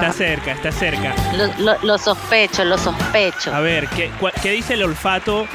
[0.01, 1.13] Está cerca, está cerca.
[1.35, 3.53] Lo, lo- lo sospecho, lo sospecho.
[3.53, 5.45] A ver, ¿qué, cua- qué dice el olfato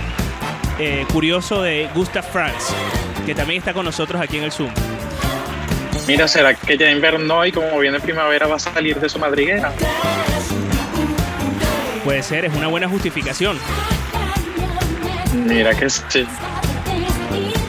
[0.79, 2.75] eh, curioso de Gustav Franz?
[3.25, 4.71] Que también está con nosotros aquí en el Zoom.
[6.07, 9.73] Mira, ¿será que ya invernó y como viene primavera va a salir de su madriguera?
[12.05, 13.59] Puede ser, es una buena justificación.
[15.35, 16.27] Mira que sí.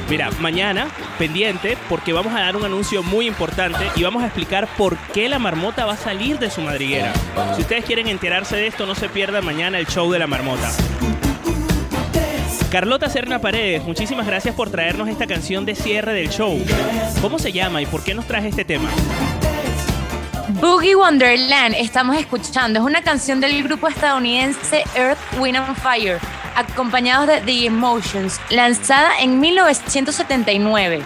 [0.09, 0.87] Mira, mañana,
[1.19, 5.29] pendiente, porque vamos a dar un anuncio muy importante y vamos a explicar por qué
[5.29, 7.13] la marmota va a salir de su madriguera.
[7.55, 10.71] Si ustedes quieren enterarse de esto, no se pierdan mañana el show de la marmota.
[12.71, 16.59] Carlota Serna Paredes, muchísimas gracias por traernos esta canción de cierre del show.
[17.21, 18.89] ¿Cómo se llama y por qué nos traje este tema?
[20.59, 26.19] Boogie Wonderland, estamos escuchando, es una canción del grupo estadounidense Earth, Wind and Fire,
[26.59, 31.01] acompañados de The Emotions, lanzada en 1979.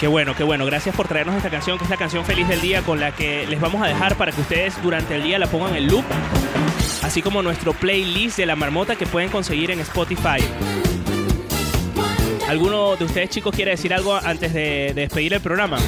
[0.00, 0.66] Qué bueno, qué bueno.
[0.66, 3.46] Gracias por traernos esta canción, que es la canción feliz del día con la que
[3.46, 6.04] les vamos a dejar para que ustedes durante el día la pongan en loop.
[7.02, 10.44] Así como nuestro playlist de la marmota que pueden conseguir en Spotify.
[12.48, 15.78] ¿Alguno de ustedes chicos quiere decir algo antes de, de despedir el programa?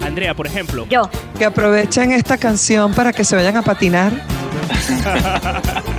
[0.00, 0.86] Andrea, por ejemplo.
[0.88, 1.10] Yo.
[1.36, 4.12] Que aprovechen esta canción para que se vayan a patinar.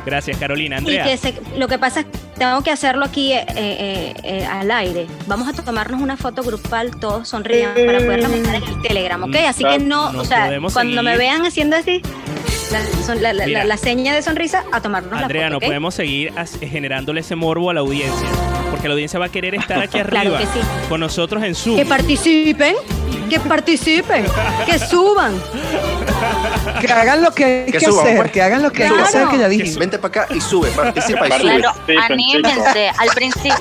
[0.06, 0.76] Gracias, Carolina.
[0.76, 1.04] Y Andrea.
[1.04, 4.70] que se- lo que pasa es que tengo que hacerlo aquí eh, eh, eh, al
[4.70, 5.06] aire.
[5.26, 9.36] Vamos a tomarnos una foto grupal, todos sonriendo, para poderla montar en el Telegram, ¿ok?
[9.48, 12.02] Así que no, Nos o sea, cuando me vean haciendo así,
[12.70, 13.58] la, la- la- Mira.
[13.60, 15.68] la- la seña de sonrisa, a tomarnos Andrea, la no foto, ¿ok?
[15.68, 18.28] podemos seguir generándole ese morbo a la audiencia.
[18.70, 20.60] Porque la audiencia va a querer estar aquí Claro arriba que sí.
[20.88, 21.76] con nosotros en Zoom.
[21.76, 22.74] Que participen,
[23.32, 24.26] que participen,
[24.66, 25.42] que suban.
[26.82, 28.30] Que hagan lo que hay que, Que suban, hacer, pues.
[28.30, 29.78] que hagan lo que hay que hacer, que ya dije.
[29.78, 31.40] Vente para acá y sube, participa y sube.
[31.40, 31.72] Claro,
[32.02, 32.90] anímense.
[32.98, 33.54] Al principio,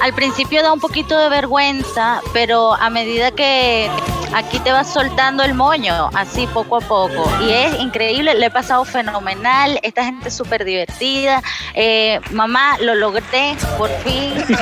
[0.00, 3.90] al principio da un poquito de vergüenza, pero a medida que
[4.34, 7.30] aquí te vas soltando el moño, así poco a poco.
[7.42, 9.78] Y es increíble, le he pasado fenomenal.
[9.82, 11.42] Esta gente es súper divertida.
[11.74, 14.32] Eh, mamá, lo logré, por fin.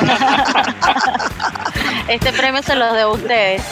[2.08, 3.62] Este premio se los debo a ustedes.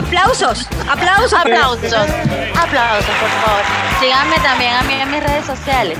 [0.00, 1.32] Aplausos, aplausos.
[1.34, 3.62] Aplausos, aplausos, por favor.
[4.00, 5.98] Síganme también a mí en mis redes sociales.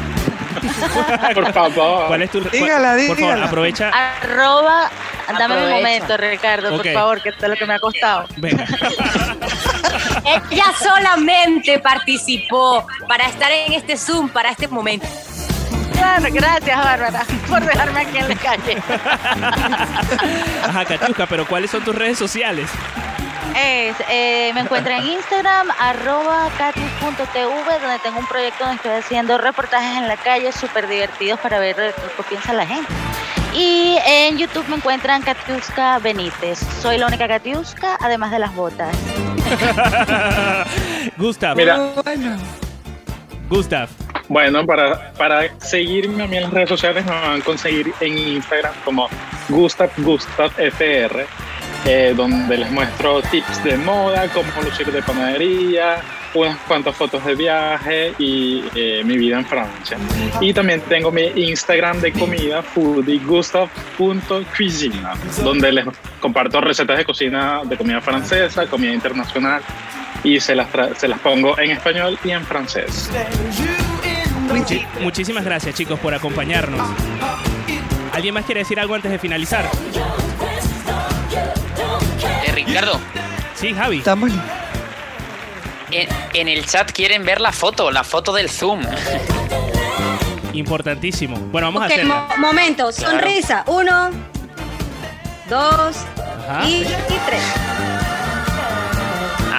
[1.34, 2.06] Por favor.
[2.08, 3.46] ¿Cuál es tu Dígala, Por favor, dígala.
[3.46, 3.90] aprovecha.
[3.90, 4.90] Arroba,
[5.28, 5.76] dame Aprovecha.
[5.76, 6.82] momento, Ricardo, Ok.
[6.82, 8.24] por favor, que esto es lo que me ha costado.
[8.36, 8.64] Venga.
[10.50, 15.06] Ella solamente participó para estar en este Zoom, para este momento.
[15.92, 18.82] Claro, gracias, Bárbara, por dejarme aquí en la calle.
[20.68, 22.68] Ajá, Katiuska, pero ¿cuáles son tus redes sociales?
[23.56, 29.38] Es, eh, me encuentran en Instagram, arroba katis.tv, donde tengo un proyecto donde estoy haciendo
[29.38, 32.92] reportajes en la calle súper divertidos para ver lo que piensa la gente.
[33.54, 36.60] Y en YouTube me encuentran Katiuska Benítez.
[36.80, 38.96] Soy la única Katiuska, además de las botas.
[41.16, 41.56] Gustav.
[41.56, 41.78] Mira.
[43.48, 43.88] Gustav.
[44.28, 48.16] Bueno, para, para seguirme a mí en las redes sociales me van a conseguir en
[48.16, 49.08] Instagram como
[49.48, 51.26] Gustav Gustav FR,
[51.86, 55.96] eh, donde les muestro tips de moda, cómo lucir de panadería,
[56.34, 59.96] unas cuantas fotos de viaje y eh, mi vida en Francia.
[60.40, 65.86] Y también tengo mi Instagram de comida, foodiegustav.cuisina, donde les
[66.20, 69.60] comparto recetas de cocina de comida francesa, comida internacional
[70.22, 70.68] y se las,
[70.98, 73.10] se las pongo en español y en francés.
[74.52, 76.86] Muchi- muchísimas gracias, chicos, por acompañarnos.
[78.12, 79.64] ¿Alguien más quiere decir algo antes de finalizar?
[82.46, 82.98] Eh, Ricardo,
[83.54, 83.98] Sí, Javi.
[83.98, 84.30] Estamos
[85.90, 88.80] en, en el chat quieren ver la foto, la foto del Zoom.
[90.52, 91.36] Importantísimo.
[91.52, 92.14] Bueno, vamos a hacerlo.
[92.14, 93.18] mo- momento, Claro.
[93.18, 93.64] sonrisa.
[93.66, 94.10] Uno,
[95.48, 95.96] dos
[96.48, 96.68] Ajá.
[96.68, 97.42] y, y tres.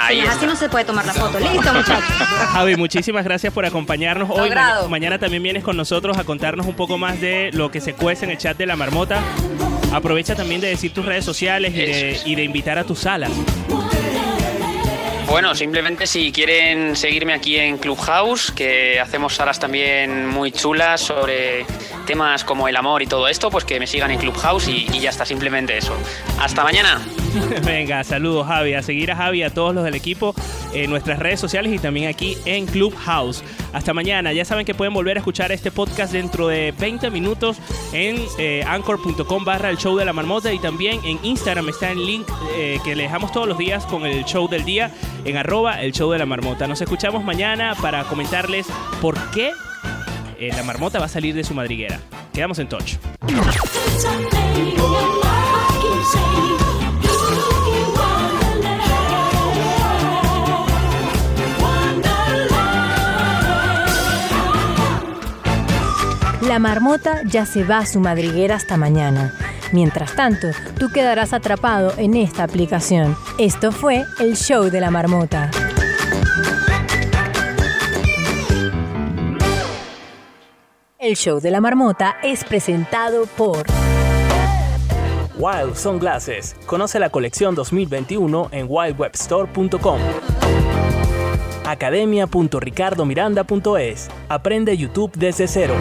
[0.03, 1.39] Ahí así no se puede tomar la foto.
[1.39, 2.03] Listo, muchachos.
[2.53, 4.49] Javi, muchísimas gracias por acompañarnos hoy.
[4.49, 7.93] Ma- mañana también vienes con nosotros a contarnos un poco más de lo que se
[7.93, 9.19] cuece en el chat de la marmota.
[9.92, 13.32] Aprovecha también de decir tus redes sociales y de, y de invitar a tus salas.
[15.32, 21.66] Bueno, simplemente si quieren seguirme aquí en Clubhouse, que hacemos salas también muy chulas sobre
[22.06, 25.10] temas como el amor y todo esto, pues que me sigan en Clubhouse y, ya
[25.10, 25.95] está, simplemente eso.
[26.39, 27.02] Hasta mañana.
[27.66, 28.74] Venga, saludos Javi.
[28.74, 30.36] A seguir a Javi a todos los del equipo
[30.74, 33.43] en nuestras redes sociales y también aquí en Clubhouse.
[33.74, 34.34] Hasta mañana.
[34.34, 37.58] Ya saben que pueden volver a escuchar este podcast dentro de 20 minutos
[37.93, 42.06] en eh, anchor.com barra el show de la marmota y también en Instagram está el
[42.06, 44.91] link eh, que le dejamos todos los días con el show del día
[45.26, 46.68] en arroba el show de la marmota.
[46.68, 48.68] Nos escuchamos mañana para comentarles
[49.02, 49.52] por qué
[50.42, 52.00] eh, la marmota va a salir de su madriguera.
[52.34, 52.96] Quedamos en touch.
[66.42, 69.34] La marmota ya se va a su madriguera hasta mañana.
[69.72, 73.16] Mientras tanto, tú quedarás atrapado en esta aplicación.
[73.38, 75.52] Esto fue el show de la marmota.
[81.02, 83.66] El show de la marmota es presentado por
[85.36, 86.56] Wild Sunglasses.
[86.68, 89.99] Conoce la colección 2021 en wildwebstore.com.
[91.66, 94.10] Academia.ricardomiranda.es.
[94.30, 95.74] Aprende YouTube desde cero.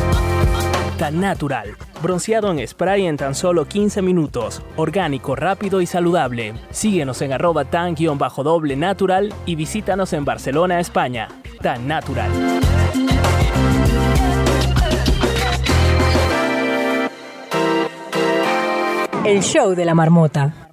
[0.99, 1.77] Tan natural.
[2.03, 4.63] Bronceado en spray en tan solo 15 minutos.
[4.77, 6.55] Orgánico, rápido y saludable.
[6.71, 11.29] Síguenos en arroba tan-doble natural y visítanos en Barcelona, España.
[11.61, 12.31] Tan natural.
[19.25, 20.70] El show de la marmota.